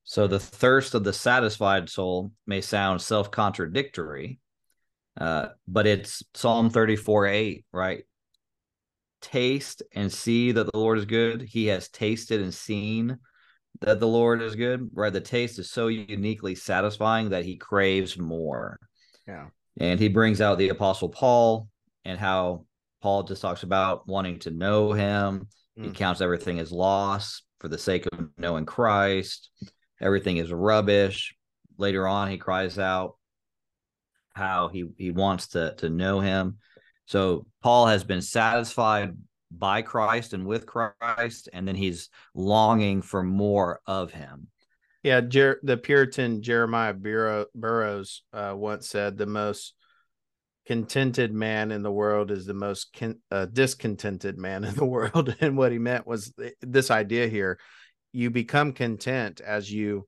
so 0.09 0.25
the 0.25 0.39
thirst 0.39 0.95
of 0.95 1.03
the 1.03 1.13
satisfied 1.13 1.87
soul 1.87 2.31
may 2.47 2.61
sound 2.61 2.99
self 2.99 3.29
contradictory, 3.29 4.39
uh, 5.21 5.49
but 5.67 5.85
it's 5.85 6.23
Psalm 6.33 6.71
34 6.71 7.27
8, 7.27 7.65
right? 7.71 8.03
Taste 9.21 9.83
and 9.93 10.11
see 10.11 10.51
that 10.51 10.63
the 10.63 10.79
Lord 10.79 10.97
is 10.97 11.05
good. 11.05 11.43
He 11.43 11.67
has 11.67 11.89
tasted 11.89 12.41
and 12.41 12.51
seen 12.51 13.19
that 13.81 13.99
the 13.99 14.07
Lord 14.07 14.41
is 14.41 14.55
good, 14.55 14.89
right? 14.93 15.13
The 15.13 15.21
taste 15.21 15.59
is 15.59 15.69
so 15.69 15.89
uniquely 15.89 16.55
satisfying 16.55 17.29
that 17.29 17.45
he 17.45 17.57
craves 17.57 18.17
more. 18.17 18.79
Yeah. 19.27 19.49
And 19.79 19.99
he 19.99 20.07
brings 20.07 20.41
out 20.41 20.57
the 20.57 20.69
Apostle 20.69 21.09
Paul 21.09 21.67
and 22.03 22.17
how 22.17 22.65
Paul 23.03 23.21
just 23.21 23.43
talks 23.43 23.61
about 23.61 24.07
wanting 24.07 24.39
to 24.39 24.49
know 24.49 24.91
him. 24.91 25.49
Mm. 25.77 25.85
He 25.85 25.91
counts 25.91 26.19
everything 26.19 26.57
as 26.57 26.71
loss 26.71 27.43
for 27.59 27.67
the 27.67 27.77
sake 27.77 28.07
of 28.11 28.29
knowing 28.37 28.65
Christ 28.65 29.49
everything 30.01 30.37
is 30.37 30.51
rubbish. 30.51 31.35
Later 31.77 32.07
on, 32.07 32.29
he 32.29 32.37
cries 32.37 32.77
out 32.77 33.15
how 34.33 34.69
he 34.69 34.85
he 34.97 35.11
wants 35.11 35.49
to 35.49 35.73
to 35.77 35.89
know 35.89 36.19
him. 36.19 36.57
So 37.05 37.45
Paul 37.61 37.87
has 37.87 38.03
been 38.03 38.21
satisfied 38.21 39.17
by 39.51 39.81
Christ 39.81 40.33
and 40.33 40.45
with 40.45 40.65
Christ, 40.65 41.49
and 41.53 41.67
then 41.67 41.75
he's 41.75 42.09
longing 42.35 43.01
for 43.01 43.23
more 43.23 43.81
of 43.85 44.11
him. 44.11 44.47
Yeah, 45.01 45.21
Jer- 45.21 45.59
the 45.63 45.77
Puritan 45.77 46.41
Jeremiah 46.41 46.93
Bur- 46.93 47.47
Burroughs 47.55 48.23
uh, 48.33 48.53
once 48.55 48.89
said, 48.89 49.17
"The 49.17 49.25
most 49.25 49.73
contented 50.69 51.33
man 51.33 51.71
in 51.71 51.81
the 51.81 51.91
world 51.91 52.29
is 52.29 52.45
the 52.45 52.53
most 52.53 52.93
con- 52.93 53.19
uh, 53.31 53.47
discontented 53.47 54.37
man 54.37 54.63
in 54.63 54.75
the 54.75 54.85
world." 54.85 55.35
and 55.41 55.57
what 55.57 55.71
he 55.71 55.79
meant 55.79 56.05
was 56.05 56.31
this 56.61 56.91
idea 56.91 57.27
here: 57.27 57.57
you 58.13 58.29
become 58.29 58.71
content 58.71 59.41
as 59.41 59.71
you 59.71 60.07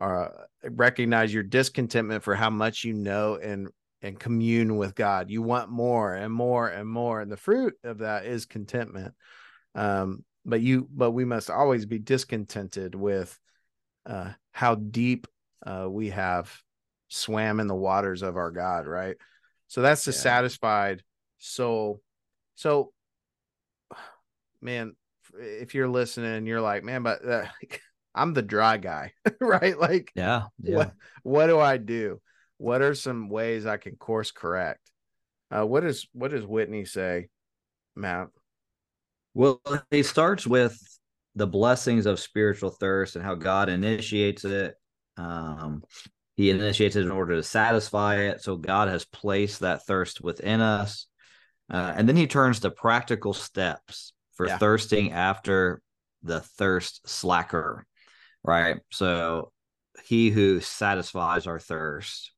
uh, 0.00 0.28
recognize 0.64 1.34
your 1.34 1.42
discontentment 1.42 2.22
for 2.22 2.34
how 2.34 2.48
much 2.48 2.84
you 2.84 2.94
know 2.94 3.36
and 3.36 3.68
and 4.00 4.18
commune 4.18 4.78
with 4.78 4.94
God. 4.94 5.28
You 5.28 5.42
want 5.42 5.68
more 5.68 6.14
and 6.14 6.32
more 6.32 6.68
and 6.68 6.88
more, 6.88 7.20
and 7.20 7.30
the 7.30 7.36
fruit 7.36 7.74
of 7.84 7.98
that 7.98 8.24
is 8.24 8.46
contentment. 8.46 9.14
Um, 9.74 10.24
but 10.46 10.62
you, 10.62 10.88
but 10.90 11.10
we 11.10 11.26
must 11.26 11.50
always 11.50 11.84
be 11.84 11.98
discontented 11.98 12.94
with 12.94 13.38
uh, 14.06 14.30
how 14.52 14.76
deep 14.76 15.26
uh, 15.66 15.86
we 15.90 16.10
have 16.10 16.50
swam 17.08 17.60
in 17.60 17.66
the 17.66 17.74
waters 17.74 18.22
of 18.22 18.38
our 18.38 18.50
God, 18.50 18.86
right? 18.86 19.16
So 19.68 19.82
that's 19.82 20.04
the 20.04 20.12
yeah. 20.12 20.18
satisfied 20.18 21.02
soul. 21.38 22.00
So, 22.56 22.92
man, 24.60 24.96
if 25.38 25.74
you're 25.74 25.88
listening, 25.88 26.46
you're 26.46 26.60
like, 26.60 26.82
man, 26.82 27.02
but 27.02 27.26
uh, 27.26 27.44
I'm 28.14 28.34
the 28.34 28.42
dry 28.42 28.78
guy, 28.78 29.12
right? 29.40 29.78
Like, 29.78 30.10
yeah, 30.14 30.44
yeah. 30.60 30.76
What, 30.76 30.92
what 31.22 31.46
do 31.46 31.58
I 31.60 31.76
do? 31.76 32.20
What 32.56 32.82
are 32.82 32.94
some 32.94 33.28
ways 33.28 33.66
I 33.66 33.76
can 33.76 33.94
course 33.96 34.32
correct? 34.32 34.80
Uh, 35.50 35.64
what 35.64 35.84
is 35.84 36.06
what 36.12 36.32
does 36.32 36.44
Whitney 36.44 36.84
say, 36.84 37.28
Matt? 37.94 38.28
Well, 39.34 39.60
he 39.90 40.02
starts 40.02 40.46
with 40.46 40.76
the 41.36 41.46
blessings 41.46 42.06
of 42.06 42.18
spiritual 42.18 42.70
thirst 42.70 43.14
and 43.14 43.24
how 43.24 43.36
God 43.36 43.68
initiates 43.68 44.44
it. 44.44 44.74
Um, 45.16 45.82
he 46.38 46.50
initiates 46.50 46.94
it 46.94 47.02
in 47.02 47.10
order 47.10 47.34
to 47.34 47.42
satisfy 47.42 48.20
it. 48.20 48.40
So 48.40 48.54
God 48.54 48.86
has 48.86 49.04
placed 49.04 49.58
that 49.58 49.84
thirst 49.84 50.20
within 50.20 50.60
us. 50.60 51.06
Uh, 51.68 51.92
and 51.96 52.08
then 52.08 52.14
he 52.14 52.28
turns 52.28 52.60
to 52.60 52.70
practical 52.70 53.32
steps 53.32 54.12
for 54.34 54.46
yeah. 54.46 54.56
thirsting 54.56 55.10
after 55.10 55.82
the 56.22 56.40
thirst 56.40 57.08
slacker, 57.08 57.84
right? 58.44 58.78
So 58.92 59.50
he 60.04 60.30
who 60.30 60.60
satisfies 60.60 61.48
our 61.48 61.58
thirst. 61.58 62.30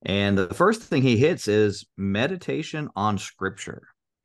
And 0.00 0.38
the 0.38 0.54
first 0.54 0.80
thing 0.80 1.02
he 1.02 1.18
hits 1.18 1.48
is 1.48 1.84
meditation 1.98 2.88
on 2.96 3.18
scripture. 3.18 3.82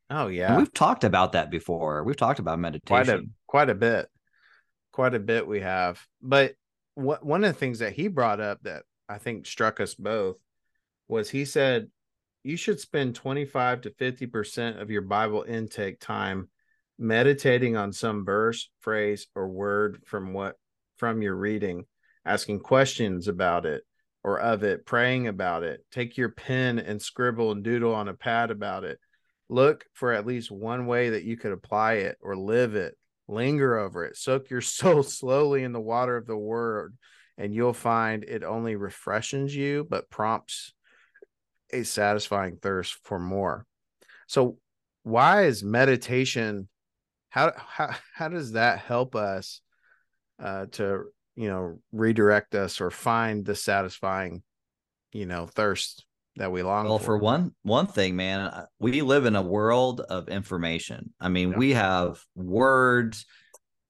Oh 0.10 0.28
yeah. 0.28 0.48
And 0.48 0.60
we've 0.60 0.74
talked 0.74 1.04
about 1.04 1.34
that 1.34 1.52
before. 1.52 2.06
We've 2.06 2.16
talked 2.16 2.40
about 2.40 2.58
meditation. 2.58 2.88
Quite 2.88 3.10
a 3.10 3.24
quite 3.48 3.70
a 3.70 3.76
bit. 3.76 4.10
Quite 4.94 5.14
a 5.14 5.20
bit 5.20 5.46
we 5.46 5.60
have. 5.60 6.02
But 6.22 6.54
what 6.96 7.26
one 7.26 7.44
of 7.44 7.54
the 7.54 7.60
things 7.60 7.80
that 7.80 7.92
he 7.92 8.08
brought 8.08 8.40
up 8.40 8.60
that 8.62 8.84
I 9.10 9.18
think 9.18 9.46
struck 9.46 9.80
us 9.80 9.96
both 9.96 10.38
was 11.08 11.30
he 11.30 11.46
said 11.46 11.90
you 12.44 12.58
should 12.58 12.80
spend 12.80 13.16
25 13.16 13.82
to 13.82 13.90
50% 13.90 14.82
of 14.82 14.90
your 14.90 15.02
Bible 15.02 15.44
intake 15.48 16.00
time 16.00 16.50
meditating 16.98 17.76
on 17.76 17.94
some 17.94 18.26
verse, 18.26 18.70
phrase, 18.82 19.28
or 19.36 19.48
word 19.48 20.02
from 20.06 20.34
what 20.34 20.56
from 20.98 21.22
your 21.22 21.36
reading, 21.36 21.86
asking 22.26 22.60
questions 22.60 23.28
about 23.28 23.66
it 23.66 23.84
or 24.24 24.40
of 24.40 24.64
it, 24.64 24.86
praying 24.86 25.28
about 25.28 25.64
it. 25.64 25.86
Take 25.92 26.18
your 26.18 26.30
pen 26.30 26.80
and 26.80 27.02
scribble 27.02 27.52
and 27.52 27.64
doodle 27.64 27.94
on 27.94 28.08
a 28.08 28.14
pad 28.14 28.52
about 28.52 28.84
it. 28.84 29.00
Look 29.50 29.86
for 29.94 30.14
at 30.14 30.26
least 30.26 30.52
one 30.52 30.86
way 30.86 31.12
that 31.12 31.24
you 31.24 31.36
could 31.36 31.52
apply 31.52 31.94
it 31.94 32.18
or 32.22 32.36
live 32.36 32.76
it 32.76 32.96
Linger 33.28 33.78
over 33.78 34.04
it. 34.04 34.18
Soak 34.18 34.50
your 34.50 34.62
soul 34.62 35.04
slowly 35.04 35.64
in 35.64 35.72
the 35.72 35.82
water 35.82 36.18
of 36.18 36.28
the 36.28 36.38
word, 36.38 36.98
and 37.38 37.54
you'll 37.54 37.74
find 37.74 38.24
it 38.24 38.44
only 38.44 38.76
refreshes 38.76 39.56
you, 39.56 39.86
but 39.90 40.10
prompts 40.10 40.74
a 41.72 41.84
satisfying 41.84 42.58
thirst 42.62 42.98
for 43.04 43.20
more. 43.20 43.66
So, 44.28 44.58
why 45.04 45.46
is 45.46 45.64
meditation? 45.64 46.70
How 47.30 47.54
how 47.58 47.96
how 48.14 48.28
does 48.28 48.54
that 48.54 48.80
help 48.80 49.16
us 49.16 49.62
uh, 50.42 50.68
to 50.74 51.06
you 51.36 51.48
know 51.48 51.80
redirect 51.92 52.56
us 52.56 52.82
or 52.82 52.92
find 52.92 53.46
the 53.46 53.56
satisfying 53.56 54.44
you 55.12 55.26
know 55.26 55.48
thirst 55.48 56.06
that 56.36 56.52
we 56.52 56.64
long 56.64 56.86
well 56.86 57.00
for. 57.00 57.06
for 57.06 57.18
one 57.18 57.52
one 57.64 57.88
thing 57.88 58.16
man 58.16 58.42
uh, 58.42 58.66
we 58.80 59.02
live 59.02 59.26
in 59.26 59.36
a 59.36 59.42
world 59.42 60.02
of 60.02 60.30
information 60.30 61.14
i 61.20 61.30
mean 61.30 61.54
we 61.58 61.74
have 61.74 62.20
words 62.36 63.26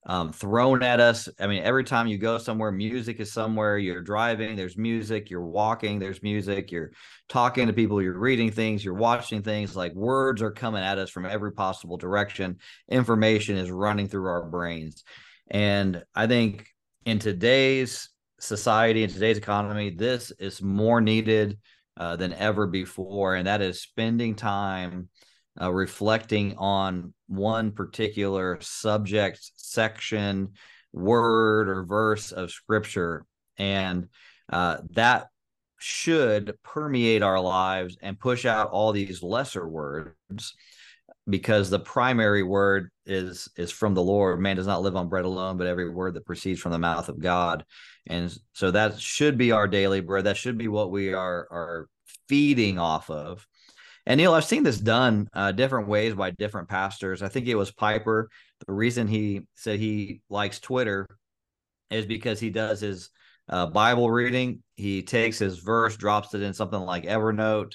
um, 0.06 0.32
thrown 0.32 0.82
at 0.82 1.00
us. 1.00 1.28
I 1.40 1.46
mean 1.46 1.62
every 1.62 1.84
time 1.84 2.06
you 2.06 2.18
go 2.18 2.38
somewhere 2.38 2.70
music 2.70 3.20
is 3.20 3.32
somewhere. 3.32 3.78
You're 3.78 4.02
driving 4.02 4.56
there's 4.56 4.76
music. 4.76 5.30
You're 5.30 5.46
walking 5.46 5.98
there's 5.98 6.22
music. 6.22 6.70
You're 6.70 6.92
talking 7.28 7.66
to 7.66 7.72
people. 7.72 8.02
You're 8.02 8.18
reading 8.18 8.50
things. 8.50 8.84
You're 8.84 8.94
watching 8.94 9.42
things. 9.42 9.76
Like 9.76 9.94
words 9.94 10.42
are 10.42 10.50
coming 10.50 10.82
at 10.82 10.98
us 10.98 11.10
from 11.10 11.26
every 11.26 11.52
possible 11.52 11.96
direction. 11.96 12.58
Information 12.88 13.56
is 13.56 13.70
running 13.70 14.08
through 14.08 14.28
our 14.28 14.48
brains. 14.48 15.04
And 15.50 16.04
i 16.14 16.26
think 16.26 16.66
in 17.04 17.18
today's 17.18 18.08
society 18.40 19.04
in 19.04 19.10
today's 19.10 19.38
economy 19.38 19.90
this 19.90 20.30
is 20.38 20.60
more 20.60 21.00
needed 21.00 21.58
uh, 21.96 22.16
than 22.16 22.32
ever 22.32 22.66
before, 22.66 23.36
and 23.36 23.46
that 23.46 23.62
is 23.62 23.80
spending 23.80 24.34
time 24.34 25.08
uh, 25.60 25.72
reflecting 25.72 26.56
on 26.56 27.14
one 27.28 27.72
particular 27.72 28.58
subject, 28.60 29.38
section, 29.56 30.52
word, 30.92 31.68
or 31.68 31.84
verse 31.84 32.32
of 32.32 32.50
scripture. 32.50 33.24
And 33.56 34.08
uh, 34.50 34.78
that 34.90 35.28
should 35.78 36.56
permeate 36.62 37.22
our 37.22 37.40
lives 37.40 37.96
and 38.00 38.18
push 38.18 38.46
out 38.46 38.70
all 38.70 38.92
these 38.92 39.22
lesser 39.22 39.68
words 39.68 40.54
because 41.28 41.70
the 41.70 41.78
primary 41.78 42.42
word 42.42 42.90
is 43.06 43.48
is 43.56 43.70
from 43.70 43.94
the 43.94 44.02
lord. 44.02 44.40
Man 44.40 44.56
does 44.56 44.66
not 44.66 44.82
live 44.82 44.96
on 44.96 45.08
bread 45.08 45.24
alone 45.24 45.56
but 45.56 45.66
every 45.66 45.88
word 45.90 46.14
that 46.14 46.26
proceeds 46.26 46.60
from 46.60 46.72
the 46.72 46.78
mouth 46.78 47.08
of 47.08 47.20
god. 47.20 47.64
And 48.06 48.34
so 48.52 48.70
that 48.70 48.98
should 48.98 49.36
be 49.36 49.52
our 49.52 49.68
daily 49.68 50.00
bread. 50.00 50.24
That 50.24 50.36
should 50.36 50.58
be 50.58 50.68
what 50.68 50.90
we 50.90 51.12
are 51.12 51.46
are 51.50 51.88
feeding 52.28 52.78
off 52.78 53.10
of 53.10 53.46
and 54.06 54.18
neal 54.18 54.34
i've 54.34 54.44
seen 54.44 54.62
this 54.62 54.78
done 54.78 55.28
uh, 55.32 55.52
different 55.52 55.88
ways 55.88 56.14
by 56.14 56.30
different 56.30 56.68
pastors 56.68 57.22
i 57.22 57.28
think 57.28 57.46
it 57.46 57.54
was 57.54 57.70
piper 57.70 58.28
the 58.66 58.72
reason 58.72 59.06
he 59.06 59.42
said 59.54 59.78
he 59.78 60.20
likes 60.28 60.60
twitter 60.60 61.06
is 61.90 62.06
because 62.06 62.40
he 62.40 62.50
does 62.50 62.80
his 62.80 63.10
uh, 63.48 63.66
bible 63.66 64.10
reading 64.10 64.62
he 64.76 65.02
takes 65.02 65.38
his 65.38 65.58
verse 65.58 65.96
drops 65.96 66.34
it 66.34 66.42
in 66.42 66.54
something 66.54 66.80
like 66.80 67.04
evernote 67.04 67.74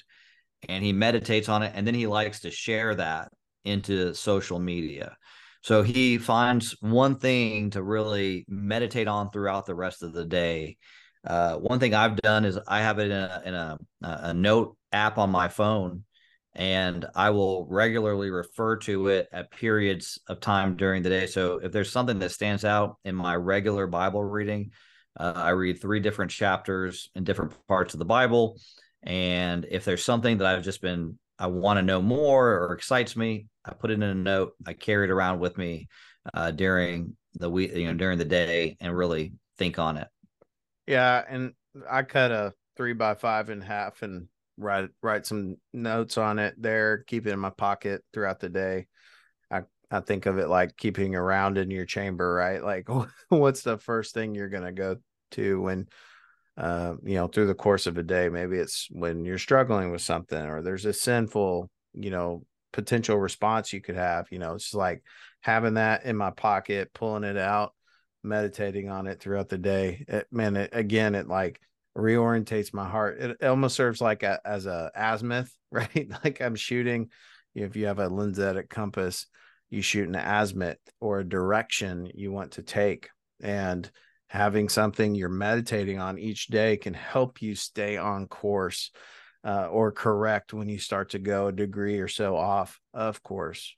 and 0.68 0.84
he 0.84 0.92
meditates 0.92 1.48
on 1.48 1.62
it 1.62 1.72
and 1.74 1.86
then 1.86 1.94
he 1.94 2.06
likes 2.06 2.40
to 2.40 2.50
share 2.50 2.94
that 2.94 3.30
into 3.64 4.14
social 4.14 4.58
media. 4.58 5.16
So 5.62 5.82
he 5.82 6.18
finds 6.18 6.74
one 6.80 7.18
thing 7.18 7.70
to 7.70 7.82
really 7.82 8.46
meditate 8.48 9.08
on 9.08 9.30
throughout 9.30 9.66
the 9.66 9.74
rest 9.74 10.02
of 10.02 10.12
the 10.12 10.24
day. 10.24 10.78
Uh, 11.26 11.56
one 11.56 11.78
thing 11.78 11.94
I've 11.94 12.16
done 12.16 12.46
is 12.46 12.58
I 12.66 12.80
have 12.80 12.98
it 12.98 13.10
in 13.10 13.12
a, 13.12 13.42
in 13.44 13.54
a, 13.54 13.78
a 14.00 14.34
note 14.34 14.76
app 14.90 15.18
on 15.18 15.30
my 15.30 15.48
phone, 15.48 16.04
and 16.54 17.06
I 17.14 17.30
will 17.30 17.66
regularly 17.66 18.30
refer 18.30 18.76
to 18.78 19.08
it 19.08 19.28
at 19.32 19.50
periods 19.50 20.18
of 20.28 20.40
time 20.40 20.76
during 20.76 21.02
the 21.02 21.08
day. 21.08 21.26
So 21.26 21.58
if 21.62 21.72
there's 21.72 21.92
something 21.92 22.18
that 22.18 22.32
stands 22.32 22.64
out 22.64 22.96
in 23.04 23.14
my 23.14 23.36
regular 23.36 23.86
Bible 23.86 24.24
reading, 24.24 24.72
uh, 25.18 25.32
I 25.34 25.50
read 25.50 25.80
three 25.80 26.00
different 26.00 26.30
chapters 26.30 27.10
in 27.14 27.24
different 27.24 27.54
parts 27.68 27.94
of 27.94 27.98
the 27.98 28.04
Bible. 28.04 28.58
And 29.02 29.66
if 29.70 29.84
there's 29.84 30.04
something 30.04 30.38
that 30.38 30.46
I've 30.46 30.64
just 30.64 30.82
been 30.82 31.18
I 31.40 31.46
want 31.46 31.78
to 31.78 31.82
know 31.82 32.02
more 32.02 32.50
or 32.50 32.74
excites 32.74 33.16
me, 33.16 33.46
I 33.64 33.72
put 33.72 33.90
it 33.90 33.94
in 33.94 34.02
a 34.02 34.14
note. 34.14 34.52
I 34.66 34.74
carry 34.74 35.06
it 35.06 35.10
around 35.10 35.40
with 35.40 35.56
me 35.56 35.88
uh, 36.34 36.50
during 36.50 37.16
the 37.34 37.48
week, 37.48 37.72
you 37.74 37.86
know, 37.86 37.94
during 37.94 38.18
the 38.18 38.26
day, 38.26 38.76
and 38.78 38.94
really 38.94 39.32
think 39.56 39.78
on 39.78 39.96
it. 39.96 40.08
Yeah, 40.86 41.24
and 41.26 41.54
I 41.88 42.02
cut 42.02 42.30
a 42.30 42.52
three 42.76 42.92
by 42.92 43.14
five 43.14 43.48
in 43.48 43.62
half 43.62 44.02
and 44.02 44.28
write 44.60 44.90
write 45.02 45.26
some 45.26 45.56
notes 45.72 46.18
on 46.18 46.38
it 46.38 46.54
there. 46.58 47.04
Keep 47.06 47.26
it 47.26 47.32
in 47.32 47.38
my 47.38 47.50
pocket 47.50 48.02
throughout 48.12 48.40
the 48.40 48.48
day. 48.48 48.86
I 49.50 49.62
I 49.90 50.00
think 50.00 50.26
of 50.26 50.38
it 50.38 50.48
like 50.48 50.76
keeping 50.76 51.14
around 51.14 51.58
in 51.58 51.70
your 51.70 51.86
chamber, 51.86 52.32
right? 52.34 52.62
Like, 52.70 52.88
what's 53.28 53.62
the 53.62 53.78
first 53.78 54.14
thing 54.14 54.34
you're 54.34 54.48
gonna 54.48 54.72
go 54.72 54.96
to 55.32 55.60
when 55.60 55.88
uh, 56.56 56.94
you 57.04 57.14
know, 57.14 57.26
through 57.26 57.46
the 57.46 57.54
course 57.54 57.86
of 57.86 57.96
a 57.96 58.02
day. 58.02 58.28
Maybe 58.28 58.58
it's 58.58 58.86
when 58.90 59.24
you're 59.24 59.38
struggling 59.38 59.90
with 59.90 60.02
something 60.02 60.38
or 60.38 60.62
there's 60.62 60.84
a 60.84 60.92
sinful, 60.92 61.70
you 61.94 62.10
know, 62.10 62.44
potential 62.72 63.16
response 63.16 63.72
you 63.72 63.80
could 63.80 63.96
have. 63.96 64.26
You 64.30 64.38
know, 64.38 64.54
it's 64.54 64.64
just 64.64 64.74
like 64.74 65.02
having 65.40 65.74
that 65.74 66.04
in 66.04 66.16
my 66.16 66.30
pocket, 66.30 66.92
pulling 66.92 67.24
it 67.24 67.38
out, 67.38 67.74
meditating 68.22 68.90
on 68.90 69.06
it 69.06 69.20
throughout 69.20 69.48
the 69.48 69.58
day. 69.58 70.04
It, 70.06 70.26
man, 70.30 70.56
it, 70.56 70.70
again, 70.72 71.14
it 71.14 71.28
like 71.28 71.60
reorientates 71.96 72.72
my 72.72 72.88
heart. 72.88 73.20
It, 73.20 73.44
almost 73.44 73.76
serves 73.76 74.00
like 74.00 74.22
a, 74.22 74.40
as 74.44 74.66
a 74.66 74.90
azimuth, 74.94 75.54
right? 75.70 76.10
like 76.24 76.40
I'm 76.40 76.56
shooting. 76.56 77.10
If 77.54 77.76
you 77.76 77.86
have 77.86 77.98
a 77.98 78.08
lensatic 78.08 78.68
compass, 78.68 79.26
you 79.70 79.82
shoot 79.82 80.08
an 80.08 80.14
azimuth 80.14 80.78
or 81.00 81.20
a 81.20 81.28
direction 81.28 82.10
you 82.14 82.32
want 82.32 82.52
to 82.52 82.62
take. 82.62 83.08
And 83.42 83.90
having 84.28 84.68
something 84.68 85.14
you're 85.14 85.28
meditating 85.28 85.98
on 85.98 86.18
each 86.18 86.46
day 86.46 86.76
can 86.76 86.94
help 86.94 87.42
you 87.42 87.54
stay 87.54 87.96
on 87.96 88.26
course 88.28 88.92
uh, 89.44 89.66
or 89.66 89.90
correct 89.90 90.52
when 90.52 90.68
you 90.68 90.78
start 90.78 91.10
to 91.10 91.18
go 91.18 91.48
a 91.48 91.52
degree 91.52 91.98
or 91.98 92.08
so 92.08 92.36
off 92.36 92.78
of 92.94 93.22
course. 93.22 93.74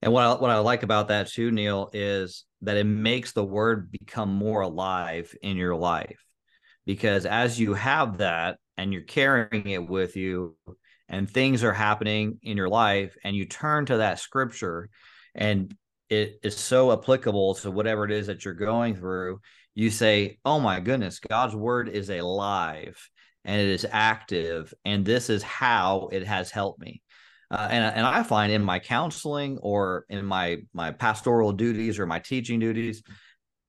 And 0.00 0.12
what 0.12 0.24
I, 0.24 0.34
what 0.34 0.50
I 0.50 0.58
like 0.58 0.82
about 0.82 1.08
that 1.08 1.28
too, 1.28 1.50
Neal, 1.50 1.90
is 1.92 2.44
that 2.62 2.76
it 2.76 2.84
makes 2.84 3.32
the 3.32 3.44
word 3.44 3.90
become 3.90 4.32
more 4.32 4.60
alive 4.60 5.34
in 5.42 5.56
your 5.56 5.74
life. 5.74 6.23
Because 6.86 7.26
as 7.26 7.58
you 7.58 7.74
have 7.74 8.18
that 8.18 8.58
and 8.76 8.92
you're 8.92 9.02
carrying 9.02 9.68
it 9.68 9.88
with 9.88 10.16
you, 10.16 10.56
and 11.08 11.28
things 11.28 11.62
are 11.62 11.72
happening 11.72 12.38
in 12.42 12.56
your 12.56 12.68
life, 12.68 13.14
and 13.24 13.36
you 13.36 13.44
turn 13.44 13.86
to 13.86 13.98
that 13.98 14.18
scripture 14.18 14.88
and 15.34 15.74
it 16.08 16.38
is 16.42 16.56
so 16.56 16.92
applicable 16.92 17.54
to 17.56 17.70
whatever 17.70 18.04
it 18.04 18.12
is 18.12 18.26
that 18.26 18.44
you're 18.44 18.54
going 18.54 18.94
through, 18.94 19.40
you 19.74 19.90
say, 19.90 20.38
Oh 20.44 20.60
my 20.60 20.80
goodness, 20.80 21.18
God's 21.18 21.56
word 21.56 21.88
is 21.88 22.10
alive 22.10 22.96
and 23.44 23.60
it 23.60 23.68
is 23.68 23.86
active. 23.90 24.72
And 24.84 25.04
this 25.04 25.30
is 25.30 25.42
how 25.42 26.08
it 26.12 26.26
has 26.26 26.50
helped 26.50 26.80
me. 26.80 27.02
Uh, 27.50 27.68
and, 27.70 27.84
and 27.96 28.06
I 28.06 28.22
find 28.22 28.52
in 28.52 28.62
my 28.62 28.78
counseling 28.78 29.58
or 29.58 30.06
in 30.08 30.24
my 30.24 30.58
my 30.72 30.92
pastoral 30.92 31.52
duties 31.52 31.98
or 31.98 32.06
my 32.06 32.18
teaching 32.18 32.58
duties, 32.58 33.02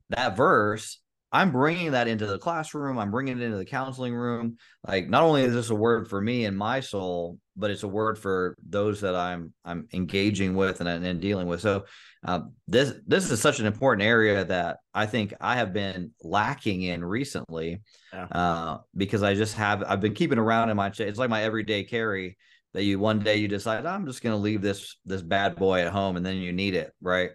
that 0.09 0.37
verse 0.37 0.99
I'm 1.35 1.51
bringing 1.51 1.91
that 1.91 2.07
into 2.07 2.25
the 2.25 2.39
classroom. 2.39 2.97
I'm 2.97 3.11
bringing 3.11 3.37
it 3.37 3.43
into 3.43 3.57
the 3.57 3.65
counseling 3.65 4.15
room. 4.15 4.55
Like, 4.87 5.09
not 5.09 5.23
only 5.23 5.43
is 5.43 5.53
this 5.53 5.69
a 5.69 5.75
word 5.75 6.07
for 6.07 6.21
me 6.21 6.45
and 6.45 6.57
my 6.57 6.79
soul, 6.79 7.39
but 7.57 7.71
it's 7.71 7.83
a 7.83 7.89
word 7.89 8.17
for 8.17 8.55
those 8.65 9.01
that 9.01 9.15
I'm 9.15 9.53
I'm 9.65 9.89
engaging 9.91 10.55
with 10.55 10.79
and, 10.79 10.87
and 10.87 11.19
dealing 11.19 11.47
with. 11.47 11.59
So, 11.59 11.83
uh, 12.25 12.39
this 12.69 12.93
this 13.05 13.29
is 13.29 13.41
such 13.41 13.59
an 13.59 13.65
important 13.65 14.07
area 14.07 14.45
that 14.45 14.77
I 14.93 15.07
think 15.07 15.33
I 15.41 15.57
have 15.57 15.73
been 15.73 16.11
lacking 16.23 16.83
in 16.83 17.03
recently, 17.03 17.81
yeah. 18.13 18.27
uh, 18.31 18.77
because 18.95 19.21
I 19.21 19.33
just 19.33 19.55
have 19.55 19.83
I've 19.83 19.99
been 19.99 20.13
keeping 20.13 20.39
around 20.39 20.69
in 20.69 20.77
my 20.77 20.93
it's 20.97 21.19
like 21.19 21.29
my 21.29 21.43
everyday 21.43 21.83
carry 21.83 22.37
that 22.73 22.83
you 22.83 22.97
one 22.97 23.19
day 23.19 23.35
you 23.35 23.49
decide 23.49 23.85
I'm 23.85 24.05
just 24.05 24.23
going 24.23 24.35
to 24.35 24.41
leave 24.41 24.61
this 24.61 24.95
this 25.05 25.21
bad 25.21 25.57
boy 25.57 25.81
at 25.81 25.91
home 25.91 26.15
and 26.15 26.25
then 26.25 26.37
you 26.37 26.53
need 26.53 26.75
it 26.75 26.93
right, 27.01 27.31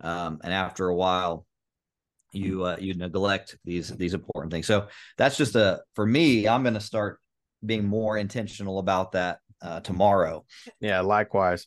um, 0.00 0.38
and 0.42 0.54
after 0.54 0.88
a 0.88 0.96
while 0.96 1.44
you 2.32 2.64
uh, 2.64 2.76
you 2.80 2.94
neglect 2.94 3.56
these 3.64 3.88
these 3.90 4.14
important 4.14 4.52
things. 4.52 4.66
So 4.66 4.88
that's 5.18 5.36
just 5.36 5.54
a 5.54 5.82
for 5.94 6.06
me. 6.06 6.48
I'm 6.48 6.62
going 6.62 6.74
to 6.74 6.80
start 6.80 7.20
being 7.64 7.86
more 7.86 8.16
intentional 8.18 8.78
about 8.78 9.12
that 9.12 9.38
uh, 9.60 9.80
tomorrow. 9.80 10.44
Yeah, 10.80 11.00
likewise. 11.00 11.66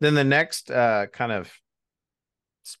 Then 0.00 0.14
the 0.14 0.24
next 0.24 0.70
uh, 0.70 1.06
kind 1.12 1.32
of 1.32 1.52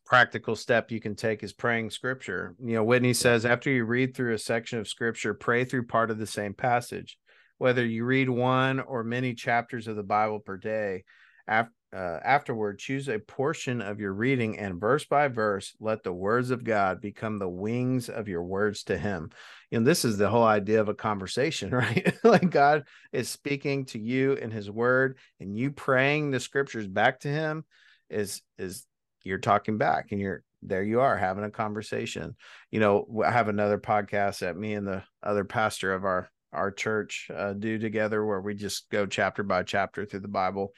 practical 0.04 0.56
step 0.56 0.90
you 0.90 1.00
can 1.00 1.14
take 1.14 1.42
is 1.42 1.52
praying 1.52 1.90
scripture. 1.90 2.54
You 2.62 2.74
know, 2.74 2.84
Whitney 2.84 3.14
says 3.14 3.46
after 3.46 3.70
you 3.70 3.84
read 3.84 4.14
through 4.14 4.34
a 4.34 4.38
section 4.38 4.78
of 4.78 4.88
scripture, 4.88 5.34
pray 5.34 5.64
through 5.64 5.86
part 5.86 6.10
of 6.10 6.18
the 6.18 6.26
same 6.26 6.54
passage. 6.54 7.18
Whether 7.58 7.86
you 7.86 8.04
read 8.04 8.28
one 8.28 8.80
or 8.80 9.02
many 9.02 9.32
chapters 9.32 9.86
of 9.88 9.96
the 9.96 10.02
Bible 10.02 10.40
per 10.40 10.58
day, 10.58 11.04
after 11.48 11.72
uh, 11.94 12.18
afterward, 12.24 12.78
choose 12.78 13.08
a 13.08 13.18
portion 13.18 13.80
of 13.80 14.00
your 14.00 14.12
reading 14.12 14.58
and 14.58 14.80
verse 14.80 15.04
by 15.04 15.28
verse, 15.28 15.74
let 15.80 16.02
the 16.02 16.12
words 16.12 16.50
of 16.50 16.64
God 16.64 17.00
become 17.00 17.38
the 17.38 17.48
wings 17.48 18.08
of 18.08 18.28
your 18.28 18.42
words 18.42 18.84
to 18.84 18.98
Him. 18.98 19.30
And 19.72 19.86
this 19.86 20.04
is 20.04 20.18
the 20.18 20.28
whole 20.28 20.44
idea 20.44 20.80
of 20.80 20.88
a 20.88 20.94
conversation, 20.94 21.70
right? 21.74 22.14
like 22.24 22.50
God 22.50 22.84
is 23.12 23.28
speaking 23.28 23.86
to 23.86 23.98
you 23.98 24.32
in 24.32 24.50
His 24.50 24.70
Word, 24.70 25.18
and 25.40 25.56
you 25.56 25.70
praying 25.70 26.30
the 26.30 26.40
scriptures 26.40 26.88
back 26.88 27.20
to 27.20 27.28
Him 27.28 27.64
is 28.10 28.42
is 28.58 28.86
you're 29.22 29.38
talking 29.38 29.78
back 29.78 30.12
and 30.12 30.20
you're 30.20 30.42
there 30.62 30.82
you 30.82 31.00
are 31.00 31.16
having 31.16 31.44
a 31.44 31.50
conversation 31.50 32.34
you 32.70 32.80
know 32.80 33.06
i 33.24 33.30
have 33.30 33.48
another 33.48 33.78
podcast 33.78 34.40
that 34.40 34.56
me 34.56 34.74
and 34.74 34.86
the 34.86 35.02
other 35.22 35.44
pastor 35.44 35.92
of 35.92 36.04
our 36.04 36.30
our 36.52 36.70
church 36.70 37.28
uh, 37.34 37.52
do 37.52 37.78
together 37.78 38.24
where 38.24 38.40
we 38.40 38.54
just 38.54 38.88
go 38.90 39.04
chapter 39.04 39.42
by 39.42 39.62
chapter 39.62 40.06
through 40.06 40.20
the 40.20 40.28
bible 40.28 40.72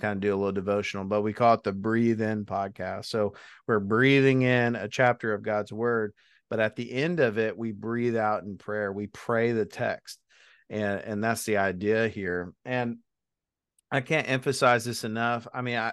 kind 0.00 0.16
of 0.16 0.20
do 0.20 0.34
a 0.34 0.36
little 0.36 0.52
devotional 0.52 1.04
but 1.04 1.22
we 1.22 1.32
call 1.32 1.54
it 1.54 1.62
the 1.62 1.72
breathe 1.72 2.20
in 2.20 2.44
podcast. 2.44 3.06
So 3.06 3.34
we're 3.66 3.80
breathing 3.80 4.42
in 4.42 4.76
a 4.76 4.88
chapter 4.88 5.34
of 5.34 5.42
god's 5.42 5.72
word 5.72 6.12
but 6.50 6.60
at 6.60 6.76
the 6.76 6.90
end 6.90 7.20
of 7.20 7.38
it 7.38 7.56
we 7.56 7.72
breathe 7.72 8.16
out 8.16 8.42
in 8.42 8.56
prayer. 8.58 8.92
We 8.92 9.06
pray 9.08 9.52
the 9.52 9.66
text 9.66 10.18
and 10.70 11.00
and 11.00 11.24
that's 11.24 11.44
the 11.44 11.58
idea 11.58 12.08
here. 12.08 12.52
And 12.64 12.98
i 13.90 14.00
can't 14.00 14.28
emphasize 14.28 14.84
this 14.84 15.04
enough. 15.04 15.46
I 15.52 15.62
mean 15.62 15.78
i 15.78 15.92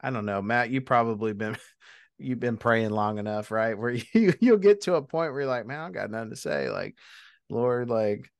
i 0.00 0.10
don't 0.10 0.26
know 0.26 0.42
matt 0.42 0.70
you 0.70 0.80
probably 0.80 1.32
been 1.32 1.56
you've 2.18 2.40
been 2.40 2.56
praying 2.56 2.90
long 2.90 3.18
enough 3.18 3.50
right? 3.50 3.78
Where 3.78 3.90
you 3.90 4.34
you'll 4.40 4.58
get 4.58 4.82
to 4.82 4.94
a 4.94 5.02
point 5.02 5.32
where 5.32 5.42
you're 5.42 5.50
like 5.50 5.66
man 5.66 5.80
i 5.80 5.90
got 5.90 6.10
nothing 6.10 6.30
to 6.30 6.36
say. 6.36 6.70
Like 6.70 6.96
lord 7.48 7.88
like 7.88 8.30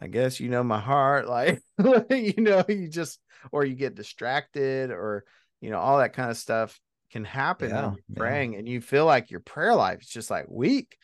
i 0.00 0.06
guess 0.06 0.40
you 0.40 0.48
know 0.48 0.64
my 0.64 0.80
heart 0.80 1.28
like 1.28 1.62
you 2.10 2.34
know 2.38 2.64
you 2.68 2.88
just 2.88 3.20
or 3.52 3.64
you 3.64 3.74
get 3.74 3.94
distracted 3.94 4.90
or 4.90 5.24
you 5.60 5.70
know 5.70 5.78
all 5.78 5.98
that 5.98 6.12
kind 6.12 6.30
of 6.30 6.36
stuff 6.36 6.78
can 7.10 7.24
happen 7.24 7.70
yeah, 7.70 7.86
when 7.86 7.92
you're 7.94 8.16
praying 8.16 8.52
yeah. 8.52 8.58
and 8.60 8.68
you 8.68 8.80
feel 8.80 9.04
like 9.04 9.30
your 9.30 9.40
prayer 9.40 9.74
life 9.74 10.00
is 10.00 10.08
just 10.08 10.30
like 10.30 10.46
weak. 10.48 10.96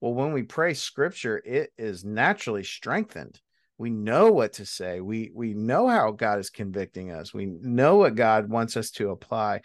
Well 0.00 0.14
when 0.14 0.32
we 0.32 0.42
pray 0.42 0.74
scripture 0.74 1.40
it 1.44 1.70
is 1.76 2.04
naturally 2.04 2.64
strengthened. 2.64 3.40
We 3.76 3.90
know 3.90 4.30
what 4.30 4.54
to 4.54 4.66
say. 4.66 5.00
We 5.00 5.30
we 5.34 5.54
know 5.54 5.88
how 5.88 6.10
god 6.12 6.38
is 6.38 6.50
convicting 6.50 7.10
us. 7.10 7.34
We 7.34 7.46
know 7.46 7.96
what 7.96 8.14
god 8.14 8.48
wants 8.48 8.76
us 8.76 8.90
to 8.92 9.10
apply 9.10 9.60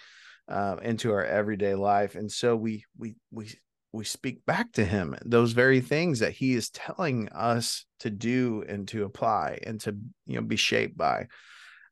uh, 0.48 0.78
into 0.82 1.12
our 1.12 1.26
everyday 1.26 1.76
life. 1.76 2.16
And 2.16 2.32
so 2.32 2.56
we 2.56 2.86
we 2.98 3.16
we 3.32 3.50
we 3.96 4.06
speak 4.06 4.46
back 4.46 4.72
to 4.74 4.86
him 4.86 5.16
those 5.26 5.54
very 5.54 5.82
things 5.82 6.20
that 6.20 6.34
he 6.34 6.54
is 6.54 6.70
telling 6.70 7.30
us 7.30 7.86
to 8.00 8.10
do 8.10 8.64
and 8.68 8.88
to 8.90 9.06
apply 9.06 9.60
and 9.66 9.80
to 9.82 9.96
you 10.26 10.36
know 10.36 10.42
be 10.42 10.56
shaped 10.56 10.98
by. 10.98 11.28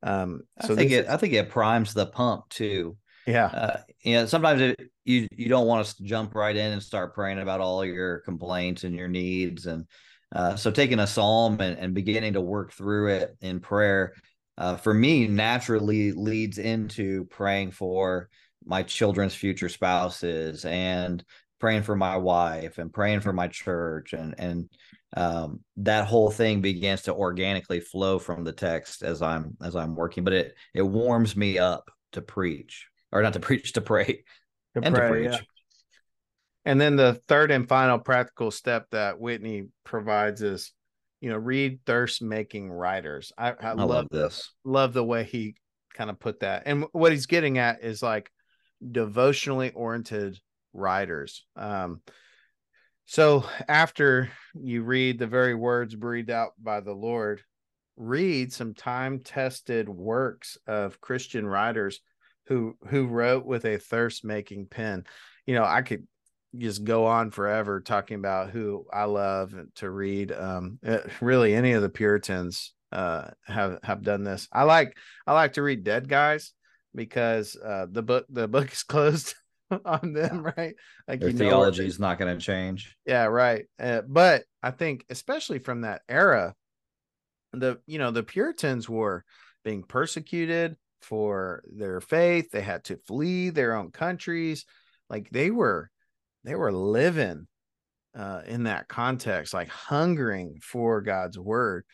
Um 0.03 0.41
so 0.65 0.73
i 0.73 0.75
think 0.75 0.91
it 0.91 1.07
i 1.07 1.17
think 1.17 1.33
it 1.33 1.49
primes 1.49 1.93
the 1.93 2.05
pump 2.05 2.49
too. 2.49 2.97
Yeah. 3.25 3.45
Uh, 3.45 3.77
you 4.03 4.15
know 4.15 4.25
sometimes 4.25 4.61
it, 4.61 4.79
you 5.05 5.27
you 5.31 5.47
don't 5.47 5.67
want 5.67 5.87
to 5.87 6.03
jump 6.03 6.35
right 6.35 6.55
in 6.55 6.73
and 6.73 6.83
start 6.83 7.15
praying 7.15 7.39
about 7.39 7.61
all 7.61 7.85
your 7.85 8.19
complaints 8.19 8.83
and 8.83 8.95
your 8.95 9.07
needs 9.07 9.65
and 9.65 9.85
uh, 10.33 10.55
so 10.55 10.71
taking 10.71 10.99
a 10.99 11.07
psalm 11.07 11.59
and, 11.61 11.77
and, 11.77 11.93
beginning 11.93 12.33
to 12.33 12.41
work 12.41 12.73
through 12.73 13.07
it 13.09 13.37
in 13.41 13.59
prayer, 13.59 14.13
uh, 14.57 14.75
for 14.75 14.91
me, 14.91 15.27
naturally 15.27 16.11
leads 16.11 16.57
into 16.57 17.25
praying 17.25 17.69
for 17.69 18.29
my 18.65 18.81
children's 18.81 19.35
future 19.35 19.69
spouses 19.69 20.65
and 20.65 21.23
praying 21.63 21.81
for 21.81 21.95
my 21.95 22.17
wife 22.17 22.77
and 22.77 22.91
praying 22.91 23.21
for 23.21 23.31
my 23.31 23.47
church 23.47 24.11
and 24.11 24.35
and 24.37 24.69
um, 25.15 25.61
that 25.77 26.05
whole 26.05 26.29
thing 26.29 26.59
begins 26.59 27.03
to 27.03 27.13
organically 27.13 27.79
flow 27.79 28.19
from 28.19 28.43
the 28.43 28.51
text 28.51 29.01
as 29.01 29.21
I'm 29.21 29.55
as 29.63 29.73
I'm 29.73 29.95
working. 29.95 30.25
But 30.25 30.33
it 30.33 30.55
it 30.73 30.81
warms 30.81 31.37
me 31.37 31.57
up 31.59 31.89
to 32.11 32.21
preach 32.21 32.89
or 33.13 33.21
not 33.21 33.31
to 33.33 33.39
preach 33.47 33.71
to 33.73 33.81
pray 33.81 34.25
to 34.75 34.81
and 34.83 34.93
pray, 34.93 35.07
to 35.07 35.13
preach. 35.13 35.31
Yeah. 35.31 35.39
And 36.65 36.81
then 36.81 36.97
the 36.97 37.13
third 37.29 37.49
and 37.49 37.65
final 37.65 37.97
practical 37.97 38.51
step 38.51 38.87
that 38.91 39.17
Whitney 39.17 39.69
provides 39.85 40.41
is, 40.41 40.73
you 41.21 41.29
know, 41.29 41.37
read 41.37 41.79
thirst 41.85 42.21
making 42.21 42.69
writers. 42.69 43.31
I, 43.37 43.51
I, 43.51 43.55
I 43.61 43.73
love, 43.73 43.89
love 43.89 44.07
this. 44.11 44.51
Love 44.65 44.91
the 44.91 45.03
way 45.03 45.23
he 45.23 45.55
kind 45.93 46.09
of 46.09 46.19
put 46.19 46.41
that. 46.41 46.63
And 46.65 46.87
what 46.91 47.13
he's 47.13 47.25
getting 47.25 47.57
at 47.57 47.83
is 47.83 48.03
like 48.03 48.29
devotionally 48.91 49.71
oriented 49.71 50.39
writers. 50.73 51.45
Um, 51.55 52.01
so 53.05 53.45
after 53.67 54.31
you 54.53 54.83
read 54.83 55.19
the 55.19 55.27
very 55.27 55.55
words 55.55 55.95
breathed 55.95 56.29
out 56.29 56.51
by 56.61 56.79
the 56.79 56.93
Lord, 56.93 57.41
read 57.95 58.51
some 58.51 58.73
time 58.73 59.19
tested 59.19 59.87
works 59.89 60.57
of 60.67 61.01
Christian 61.01 61.45
writers 61.45 61.99
who 62.47 62.77
who 62.87 63.07
wrote 63.07 63.45
with 63.45 63.65
a 63.65 63.77
thirst 63.77 64.25
making 64.25 64.67
pen. 64.67 65.03
You 65.45 65.55
know, 65.55 65.65
I 65.65 65.81
could 65.81 66.07
just 66.57 66.83
go 66.83 67.05
on 67.05 67.31
forever 67.31 67.81
talking 67.81 68.17
about 68.17 68.51
who 68.51 68.85
I 68.91 69.05
love 69.05 69.53
to 69.75 69.89
read. 69.89 70.31
Um, 70.31 70.79
eh, 70.83 70.99
really, 71.21 71.55
any 71.55 71.73
of 71.73 71.81
the 71.81 71.89
Puritans 71.89 72.73
uh, 72.91 73.29
have 73.45 73.79
have 73.83 74.03
done 74.03 74.23
this. 74.23 74.47
I 74.51 74.63
like 74.63 74.95
I 75.25 75.33
like 75.33 75.53
to 75.53 75.63
read 75.63 75.83
dead 75.83 76.07
guys 76.07 76.53
because 76.95 77.57
uh, 77.63 77.87
the 77.89 78.03
book 78.03 78.25
the 78.29 78.47
book 78.47 78.71
is 78.71 78.83
closed 78.83 79.35
on 79.85 80.13
them, 80.13 80.43
right? 80.43 80.75
Like 81.07 81.19
their 81.19 81.31
theology 81.31 81.85
is 81.85 81.99
not 81.99 82.17
going 82.17 82.37
to 82.37 82.43
change. 82.43 82.95
Yeah, 83.05 83.25
right. 83.25 83.65
Uh, 83.79 84.01
but 84.07 84.43
I 84.61 84.71
think 84.71 85.05
especially 85.09 85.59
from 85.59 85.81
that 85.81 86.01
era, 86.07 86.55
the 87.51 87.79
you 87.85 87.99
know 87.99 88.11
the 88.11 88.23
Puritans 88.23 88.89
were 88.89 89.23
being 89.63 89.83
persecuted 89.83 90.75
for 91.01 91.63
their 91.71 92.01
faith. 92.01 92.51
They 92.51 92.61
had 92.61 92.83
to 92.85 92.97
flee 93.07 93.49
their 93.49 93.75
own 93.75 93.91
countries. 93.91 94.65
Like 95.09 95.29
they 95.29 95.51
were 95.51 95.89
they 96.43 96.55
were 96.55 96.71
living 96.71 97.47
uh, 98.15 98.41
in 98.45 98.63
that 98.63 98.87
context, 98.87 99.53
like 99.53 99.69
hungering 99.69 100.59
for 100.61 101.01
God's 101.01 101.37
word. 101.37 101.85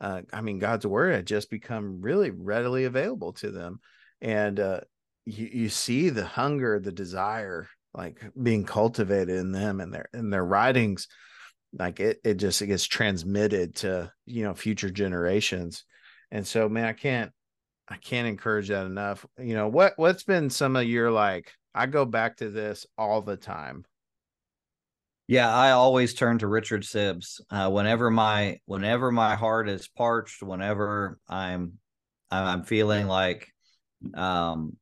Uh, 0.00 0.22
I 0.32 0.42
mean, 0.42 0.58
God's 0.58 0.86
word 0.86 1.14
had 1.14 1.26
just 1.26 1.50
become 1.50 2.00
really 2.02 2.30
readily 2.30 2.84
available 2.84 3.32
to 3.34 3.50
them, 3.50 3.80
and 4.20 4.60
uh, 4.60 4.80
you 5.26 5.48
you 5.52 5.68
see 5.68 6.08
the 6.10 6.24
hunger, 6.24 6.80
the 6.80 6.92
desire, 6.92 7.68
like 7.94 8.22
being 8.40 8.64
cultivated 8.64 9.36
in 9.36 9.52
them 9.52 9.80
and 9.80 9.92
their 9.92 10.08
in 10.14 10.30
their 10.30 10.44
writings. 10.44 11.08
Like 11.72 12.00
it, 12.00 12.18
it 12.24 12.34
just 12.34 12.62
it 12.62 12.68
gets 12.68 12.86
transmitted 12.86 13.76
to 13.76 14.10
you 14.24 14.44
know 14.44 14.54
future 14.54 14.90
generations, 14.90 15.84
and 16.30 16.46
so 16.46 16.68
man, 16.68 16.86
I 16.86 16.92
can't 16.94 17.32
I 17.88 17.96
can't 17.96 18.28
encourage 18.28 18.68
that 18.68 18.86
enough. 18.86 19.26
You 19.38 19.54
know 19.54 19.68
what 19.68 19.94
what's 19.96 20.22
been 20.24 20.48
some 20.50 20.76
of 20.76 20.84
your 20.84 21.10
like 21.10 21.52
I 21.74 21.86
go 21.86 22.04
back 22.04 22.38
to 22.38 22.50
this 22.50 22.86
all 22.96 23.20
the 23.22 23.36
time 23.36 23.84
yeah, 25.28 25.52
I 25.52 25.72
always 25.72 26.14
turn 26.14 26.38
to 26.38 26.46
Richard 26.46 26.82
Sibbes 26.82 27.40
Uh, 27.50 27.68
whenever 27.70 28.10
my 28.10 28.60
whenever 28.66 29.10
my 29.10 29.34
heart 29.34 29.68
is 29.68 29.88
parched, 29.88 30.42
whenever 30.42 31.18
I'm 31.28 31.78
I'm 32.30 32.62
feeling 32.62 33.06
like 33.06 33.48
um 34.14 34.76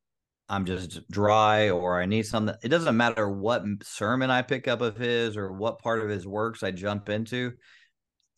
I'm 0.55 0.65
just 0.65 1.09
dry 1.11 1.71
or 1.71 2.01
I 2.01 2.07
need 2.07 2.27
something. 2.27 2.55
It 2.63 2.69
doesn't 2.69 2.97
matter 2.97 3.29
what 3.29 3.65
sermon 3.83 4.31
I 4.31 4.43
pick 4.43 4.69
up 4.69 4.81
of 4.81 4.97
his 4.97 5.37
or 5.37 5.53
what 5.53 5.81
part 5.81 6.03
of 6.03 6.09
his 6.09 6.27
works 6.27 6.63
I 6.63 6.71
jump 6.71 7.09
into. 7.09 7.53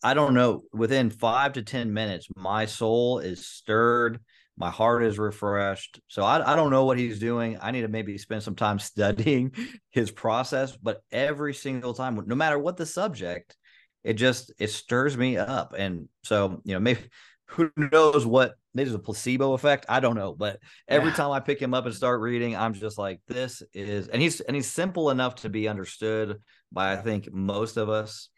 I 0.03 0.13
don't 0.13 0.33
know. 0.33 0.63
Within 0.73 1.09
five 1.09 1.53
to 1.53 1.63
10 1.63 1.93
minutes, 1.93 2.27
my 2.35 2.65
soul 2.65 3.19
is 3.19 3.47
stirred 3.47 4.19
my 4.57 4.71
heart 4.71 5.03
is 5.03 5.19
refreshed. 5.19 6.01
So 6.07 6.23
I, 6.23 6.53
I 6.53 6.55
don't 6.55 6.71
know 6.71 6.85
what 6.85 6.97
he's 6.97 7.19
doing. 7.19 7.57
I 7.61 7.69
need 7.71 7.83
to 7.83 7.87
maybe 7.87 8.17
spend 8.17 8.41
some 8.41 8.55
time 8.55 8.79
studying 8.79 9.51
his 9.91 10.11
process. 10.11 10.75
But 10.75 11.01
every 11.11 11.53
single 11.53 11.93
time, 11.93 12.21
no 12.25 12.35
matter 12.35 12.57
what 12.57 12.77
the 12.77 12.85
subject, 12.85 13.55
it 14.03 14.13
just 14.13 14.51
it 14.57 14.71
stirs 14.71 15.15
me 15.15 15.37
up. 15.37 15.73
And 15.77 16.09
so 16.23 16.61
you 16.63 16.73
know, 16.73 16.79
maybe 16.79 17.01
who 17.47 17.71
knows 17.77 18.25
what 18.25 18.55
maybe 18.73 18.89
there's 18.89 18.95
a 18.95 18.99
placebo 18.99 19.53
effect. 19.53 19.85
I 19.89 19.99
don't 19.99 20.15
know. 20.15 20.33
But 20.33 20.59
every 20.87 21.09
yeah. 21.09 21.15
time 21.15 21.31
I 21.31 21.39
pick 21.39 21.61
him 21.61 21.73
up 21.73 21.85
and 21.85 21.95
start 21.95 22.21
reading, 22.21 22.55
I'm 22.55 22.73
just 22.73 22.97
like, 22.97 23.19
this 23.27 23.63
is 23.73 24.07
and 24.07 24.21
he's 24.21 24.39
and 24.41 24.55
he's 24.55 24.71
simple 24.71 25.09
enough 25.09 25.35
to 25.35 25.49
be 25.49 25.67
understood 25.67 26.41
by 26.71 26.93
I 26.93 26.97
think 26.97 27.31
most 27.31 27.77
of 27.77 27.89
us. 27.89 28.29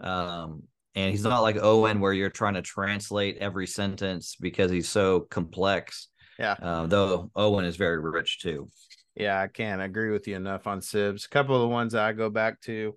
Um, 0.00 0.64
and 0.94 1.10
he's 1.10 1.24
not 1.24 1.40
like 1.40 1.56
Owen 1.56 2.00
where 2.00 2.12
you're 2.12 2.30
trying 2.30 2.54
to 2.54 2.62
translate 2.62 3.38
every 3.38 3.66
sentence 3.66 4.36
because 4.38 4.70
he's 4.70 4.88
so 4.88 5.20
complex. 5.20 6.08
Yeah. 6.38 6.56
Uh, 6.60 6.86
though 6.86 7.30
Owen 7.34 7.64
is 7.64 7.76
very 7.76 7.98
rich 7.98 8.40
too. 8.40 8.68
Yeah, 9.14 9.40
I 9.40 9.46
can't 9.46 9.82
agree 9.82 10.10
with 10.10 10.26
you 10.26 10.36
enough 10.36 10.66
on 10.66 10.80
Sibbes. 10.80 11.26
A 11.26 11.28
couple 11.28 11.54
of 11.54 11.62
the 11.62 11.68
ones 11.68 11.94
I 11.94 12.12
go 12.12 12.30
back 12.30 12.60
to 12.62 12.96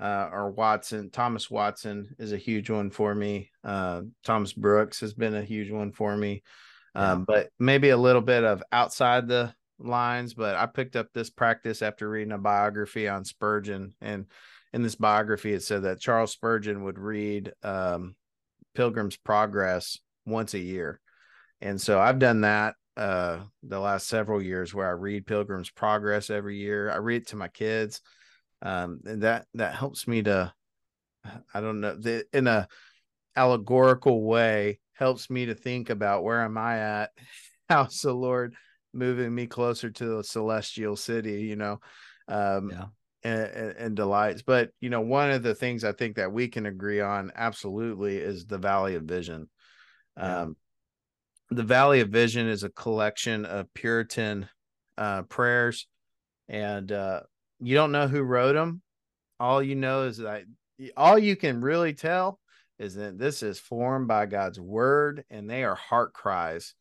uh, 0.00 0.28
are 0.32 0.50
Watson. 0.50 1.10
Thomas 1.10 1.50
Watson 1.50 2.14
is 2.18 2.32
a 2.32 2.38
huge 2.38 2.70
one 2.70 2.90
for 2.90 3.14
me. 3.14 3.50
Uh, 3.62 4.02
Thomas 4.24 4.52
Brooks 4.52 5.00
has 5.00 5.12
been 5.12 5.34
a 5.34 5.42
huge 5.42 5.70
one 5.70 5.92
for 5.92 6.16
me. 6.16 6.42
Um, 6.94 7.24
but 7.24 7.50
maybe 7.58 7.90
a 7.90 7.96
little 7.96 8.22
bit 8.22 8.42
of 8.42 8.62
outside 8.72 9.28
the 9.28 9.54
lines. 9.78 10.34
But 10.34 10.56
I 10.56 10.66
picked 10.66 10.96
up 10.96 11.08
this 11.12 11.30
practice 11.30 11.82
after 11.82 12.08
reading 12.08 12.32
a 12.32 12.38
biography 12.38 13.08
on 13.08 13.24
Spurgeon 13.24 13.94
and 14.00 14.26
in 14.72 14.82
this 14.82 14.94
biography, 14.94 15.52
it 15.52 15.62
said 15.62 15.82
that 15.82 16.00
Charles 16.00 16.32
Spurgeon 16.32 16.84
would 16.84 16.98
read 16.98 17.52
um, 17.62 18.14
Pilgrim's 18.74 19.16
Progress 19.16 19.98
once 20.26 20.54
a 20.54 20.58
year. 20.58 21.00
And 21.60 21.80
so 21.80 22.00
I've 22.00 22.18
done 22.18 22.42
that 22.42 22.74
uh, 22.96 23.40
the 23.62 23.80
last 23.80 24.06
several 24.06 24.40
years 24.40 24.72
where 24.72 24.86
I 24.86 24.92
read 24.92 25.26
Pilgrim's 25.26 25.70
Progress 25.70 26.30
every 26.30 26.56
year. 26.56 26.90
I 26.90 26.96
read 26.96 27.22
it 27.22 27.28
to 27.28 27.36
my 27.36 27.48
kids. 27.48 28.00
Um, 28.62 29.00
and 29.04 29.22
that 29.22 29.46
that 29.54 29.74
helps 29.74 30.06
me 30.06 30.22
to 30.22 30.52
I 31.54 31.60
don't 31.60 31.80
know 31.80 31.96
the, 31.96 32.24
in 32.32 32.46
a 32.46 32.68
allegorical 33.36 34.22
way 34.22 34.80
helps 34.92 35.30
me 35.30 35.46
to 35.46 35.54
think 35.54 35.88
about 35.88 36.24
where 36.24 36.42
am 36.42 36.58
I 36.58 36.78
at 36.78 37.10
how's 37.68 38.00
the 38.00 38.12
Lord 38.12 38.54
moving 38.92 39.34
me 39.34 39.46
closer 39.46 39.90
to 39.90 40.16
the 40.16 40.24
celestial 40.24 40.96
city, 40.96 41.42
you 41.42 41.56
know. 41.56 41.80
Um, 42.28 42.70
yeah. 42.70 42.84
And, 43.22 43.40
and, 43.42 43.76
and, 43.76 43.96
delights. 43.96 44.40
But 44.40 44.70
you 44.80 44.88
know, 44.88 45.02
one 45.02 45.30
of 45.30 45.42
the 45.42 45.54
things 45.54 45.84
I 45.84 45.92
think 45.92 46.16
that 46.16 46.32
we 46.32 46.48
can 46.48 46.64
agree 46.64 47.02
on 47.02 47.30
absolutely 47.34 48.16
is 48.16 48.46
the 48.46 48.56
Valley 48.56 48.94
of 48.94 49.02
Vision. 49.02 49.50
Yeah. 50.16 50.40
Um, 50.40 50.56
the 51.50 51.62
Valley 51.62 52.00
of 52.00 52.08
Vision 52.08 52.48
is 52.48 52.62
a 52.62 52.70
collection 52.70 53.44
of 53.44 53.72
Puritan 53.74 54.48
uh, 54.96 55.22
prayers, 55.22 55.86
and 56.48 56.90
uh, 56.90 57.20
you 57.60 57.74
don't 57.74 57.92
know 57.92 58.08
who 58.08 58.22
wrote 58.22 58.54
them. 58.54 58.82
All 59.38 59.62
you 59.62 59.74
know 59.74 60.04
is 60.04 60.18
that 60.18 60.44
all 60.96 61.18
you 61.18 61.36
can 61.36 61.60
really 61.60 61.94
tell 61.94 62.38
is 62.78 62.94
that 62.94 63.18
this 63.18 63.42
is 63.42 63.58
formed 63.58 64.08
by 64.08 64.26
God's 64.26 64.58
word, 64.58 65.24
and 65.30 65.48
they 65.48 65.64
are 65.64 65.74
heart 65.74 66.12
cries. 66.12 66.74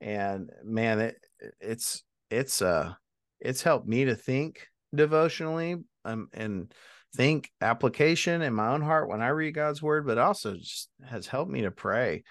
And 0.00 0.50
man, 0.64 1.00
it 1.00 1.16
it's 1.60 2.02
it's 2.30 2.62
uh 2.62 2.94
it's 3.40 3.62
helped 3.62 3.86
me 3.86 4.06
to 4.06 4.14
think 4.14 4.66
devotionally 4.94 5.76
um, 6.04 6.28
and 6.32 6.72
think 7.14 7.50
application 7.60 8.42
in 8.42 8.54
my 8.54 8.68
own 8.68 8.80
heart 8.80 9.08
when 9.08 9.20
I 9.20 9.28
read 9.28 9.54
God's 9.54 9.82
word, 9.82 10.06
but 10.06 10.18
also 10.18 10.54
just 10.56 10.88
has 11.04 11.26
helped 11.26 11.50
me 11.50 11.62
to 11.62 11.70
pray 11.70 12.24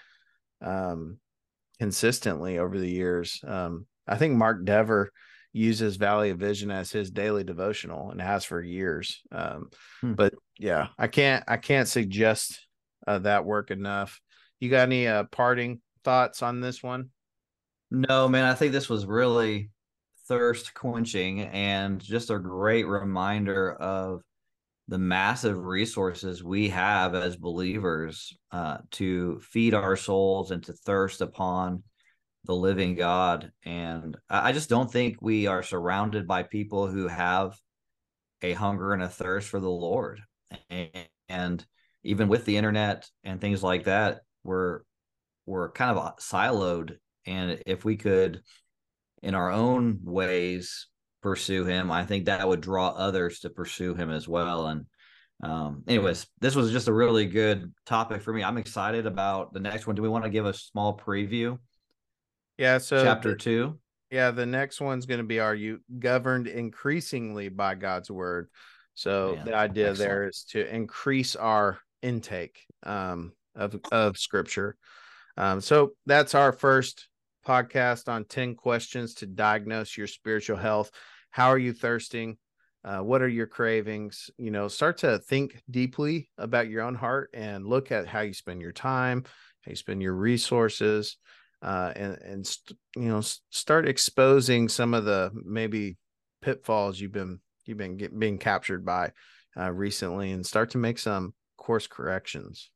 um, 0.60 1.18
consistently 1.78 2.58
over 2.58 2.78
the 2.78 2.90
years. 2.90 3.40
Um, 3.46 3.86
I 4.06 4.16
think 4.16 4.36
Mark 4.36 4.64
Dever 4.64 5.12
uses 5.52 5.96
Valley 5.96 6.30
of 6.30 6.38
Vision 6.38 6.70
as 6.70 6.90
his 6.90 7.10
daily 7.10 7.44
devotional 7.44 8.10
and 8.10 8.20
has 8.20 8.44
for 8.44 8.62
years. 8.62 9.20
Um, 9.30 9.70
hmm. 10.00 10.14
But 10.14 10.34
yeah, 10.58 10.88
I 10.98 11.08
can't 11.08 11.44
I 11.46 11.56
can't 11.58 11.88
suggest 11.88 12.66
uh, 13.06 13.18
that 13.20 13.44
work 13.44 13.70
enough. 13.70 14.20
You 14.60 14.70
got 14.70 14.82
any 14.82 15.06
uh, 15.06 15.24
parting 15.24 15.80
thoughts 16.04 16.42
on 16.42 16.60
this 16.60 16.82
one? 16.82 17.10
No, 17.90 18.28
man. 18.28 18.44
I 18.44 18.54
think 18.54 18.72
this 18.72 18.88
was 18.88 19.04
really 19.04 19.70
thirst 20.28 20.72
quenching 20.72 21.40
and 21.42 22.00
just 22.00 22.30
a 22.30 22.38
great 22.38 22.86
reminder 22.86 23.72
of 23.72 24.22
the 24.88 24.98
massive 24.98 25.56
resources 25.56 26.42
we 26.42 26.68
have 26.68 27.14
as 27.14 27.36
believers 27.36 28.36
uh, 28.50 28.78
to 28.92 29.40
feed 29.40 29.74
our 29.74 29.96
souls 29.96 30.50
and 30.50 30.62
to 30.64 30.72
thirst 30.72 31.20
upon 31.20 31.82
the 32.44 32.54
living 32.54 32.94
God. 32.94 33.52
And 33.64 34.16
I 34.28 34.52
just 34.52 34.68
don't 34.68 34.90
think 34.90 35.18
we 35.20 35.46
are 35.46 35.62
surrounded 35.62 36.26
by 36.26 36.42
people 36.42 36.88
who 36.88 37.08
have 37.08 37.56
a 38.42 38.52
hunger 38.52 38.92
and 38.92 39.02
a 39.02 39.08
thirst 39.08 39.48
for 39.48 39.60
the 39.60 39.70
Lord. 39.70 40.20
And 41.28 41.64
even 42.02 42.28
with 42.28 42.44
the 42.44 42.56
internet 42.56 43.08
and 43.24 43.40
things 43.40 43.62
like 43.62 43.84
that, 43.84 44.22
we're 44.44 44.80
we're 45.46 45.70
kind 45.72 45.96
of 45.96 46.16
siloed. 46.18 46.96
And 47.26 47.62
if 47.66 47.84
we 47.84 47.96
could, 47.96 48.42
in 49.22 49.34
our 49.34 49.50
own 49.50 50.00
ways, 50.02 50.88
pursue 51.22 51.64
Him, 51.64 51.90
I 51.90 52.04
think 52.04 52.26
that 52.26 52.46
would 52.46 52.60
draw 52.60 52.88
others 52.88 53.40
to 53.40 53.50
pursue 53.50 53.94
Him 53.94 54.10
as 54.10 54.28
well. 54.28 54.66
And 54.66 54.86
um, 55.42 55.84
anyways, 55.88 56.26
this 56.40 56.54
was 56.54 56.70
just 56.70 56.88
a 56.88 56.92
really 56.92 57.26
good 57.26 57.72
topic 57.86 58.22
for 58.22 58.32
me. 58.32 58.42
I'm 58.42 58.58
excited 58.58 59.06
about 59.06 59.52
the 59.52 59.60
next 59.60 59.86
one. 59.86 59.96
Do 59.96 60.02
we 60.02 60.08
want 60.08 60.24
to 60.24 60.30
give 60.30 60.46
a 60.46 60.54
small 60.54 60.98
preview? 60.98 61.58
Yeah. 62.58 62.78
So 62.78 63.02
chapter 63.02 63.34
two. 63.34 63.78
Yeah, 64.10 64.30
the 64.30 64.46
next 64.46 64.80
one's 64.80 65.06
going 65.06 65.18
to 65.20 65.24
be 65.24 65.40
are 65.40 65.54
you 65.54 65.80
governed 65.98 66.46
increasingly 66.46 67.48
by 67.48 67.74
God's 67.74 68.10
word? 68.10 68.48
So 68.94 69.38
the 69.44 69.54
idea 69.54 69.90
excellent. 69.90 70.08
there 70.08 70.28
is 70.28 70.44
to 70.50 70.74
increase 70.74 71.34
our 71.34 71.78
intake 72.02 72.60
um, 72.82 73.32
of 73.54 73.80
of 73.90 74.18
scripture. 74.18 74.76
Um, 75.36 75.60
so 75.60 75.92
that's 76.04 76.34
our 76.34 76.52
first 76.52 77.08
podcast 77.46 78.08
on 78.08 78.24
10 78.24 78.54
questions 78.54 79.14
to 79.14 79.26
diagnose 79.26 79.96
your 79.96 80.06
spiritual 80.06 80.56
health. 80.56 80.90
How 81.30 81.48
are 81.48 81.58
you 81.58 81.72
thirsting? 81.72 82.36
Uh, 82.84 82.98
what 82.98 83.22
are 83.22 83.28
your 83.28 83.46
cravings? 83.46 84.30
You 84.38 84.50
know, 84.50 84.68
start 84.68 84.98
to 84.98 85.18
think 85.18 85.62
deeply 85.70 86.28
about 86.36 86.68
your 86.68 86.82
own 86.82 86.94
heart 86.94 87.30
and 87.32 87.66
look 87.66 87.92
at 87.92 88.06
how 88.06 88.20
you 88.20 88.34
spend 88.34 88.60
your 88.60 88.72
time, 88.72 89.24
how 89.64 89.70
you 89.70 89.76
spend 89.76 90.02
your 90.02 90.14
resources, 90.14 91.16
uh, 91.62 91.92
and 91.94 92.18
and 92.22 92.56
you 92.96 93.08
know 93.08 93.20
start 93.50 93.88
exposing 93.88 94.68
some 94.68 94.94
of 94.94 95.04
the 95.04 95.30
maybe 95.44 95.96
pitfalls 96.42 97.00
you've 97.00 97.12
been 97.12 97.40
you've 97.64 97.78
been 97.78 97.96
get, 97.96 98.18
being 98.18 98.38
captured 98.38 98.84
by 98.84 99.12
uh, 99.56 99.70
recently, 99.70 100.32
and 100.32 100.44
start 100.44 100.70
to 100.70 100.78
make 100.78 100.98
some 100.98 101.34
course 101.56 101.86
corrections. 101.86 102.70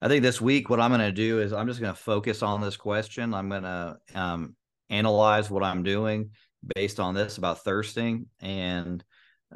I 0.00 0.08
think 0.08 0.22
this 0.22 0.40
week 0.40 0.70
what 0.70 0.80
I'm 0.80 0.90
going 0.90 1.00
to 1.00 1.12
do 1.12 1.40
is 1.40 1.52
I'm 1.52 1.66
just 1.66 1.80
going 1.80 1.94
to 1.94 2.00
focus 2.00 2.42
on 2.42 2.60
this 2.60 2.76
question. 2.76 3.34
I'm 3.34 3.48
going 3.48 3.62
to 3.62 3.98
um, 4.14 4.56
analyze 4.90 5.50
what 5.50 5.62
I'm 5.62 5.82
doing 5.82 6.30
based 6.74 7.00
on 7.00 7.14
this 7.14 7.38
about 7.38 7.64
thirsting, 7.64 8.26
and 8.40 9.02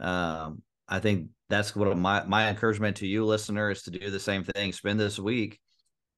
um, 0.01 0.62
I 0.89 0.99
think 0.99 1.29
that's 1.49 1.77
what 1.77 1.97
my 1.97 2.25
my 2.25 2.49
encouragement 2.49 2.97
to 2.97 3.07
you, 3.07 3.25
listener, 3.25 3.71
is 3.71 3.83
to 3.83 3.91
do 3.93 4.11
the 4.11 4.21
same 4.21 4.43
thing. 4.43 4.73
Spend 4.73 4.99
this 4.99 5.19
week 5.19 5.61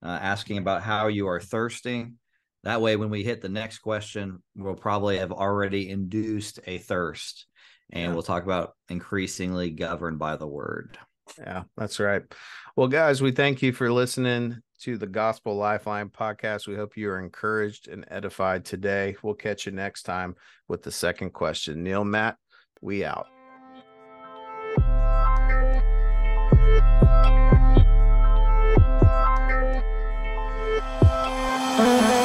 uh, 0.03 0.19
asking 0.21 0.59
about 0.59 0.83
how 0.83 1.09
you 1.09 1.29
are 1.29 1.41
thirsting. 1.41 2.17
That 2.65 2.81
way, 2.81 2.97
when 2.97 3.11
we 3.11 3.23
hit 3.23 3.41
the 3.41 3.49
next 3.49 3.79
question, 3.79 4.43
we'll 4.57 4.75
probably 4.75 5.19
have 5.19 5.33
already 5.33 5.91
induced 5.91 6.61
a 6.67 6.79
thirst, 6.79 7.47
and 7.91 8.05
yeah. 8.05 8.13
we'll 8.13 8.23
talk 8.23 8.43
about 8.43 8.75
increasingly 8.89 9.71
governed 9.71 10.19
by 10.19 10.37
the 10.37 10.47
word. 10.47 10.99
Yeah, 11.39 11.65
that's 11.77 12.01
right. 12.01 12.23
Well, 12.75 12.89
guys, 12.89 13.23
we 13.23 13.33
thank 13.33 13.63
you 13.63 13.73
for 13.73 13.93
listening 13.93 14.59
to 14.81 14.97
the 14.97 15.07
Gospel 15.07 15.57
Lifeline 15.57 16.09
podcast. 16.09 16.67
We 16.67 16.77
hope 16.77 16.97
you 16.97 17.11
are 17.11 17.21
encouraged 17.21 17.89
and 17.89 18.05
edified 18.11 18.65
today. 18.65 19.17
We'll 19.23 19.35
catch 19.35 19.67
you 19.67 19.73
next 19.73 20.05
time 20.05 20.37
with 20.69 20.83
the 20.83 20.93
second 20.93 21.31
question. 21.31 21.83
Neal, 21.83 22.05
Matt, 22.05 22.37
we 22.81 23.05
out. 23.05 23.27
Uh-huh. 31.79 32.18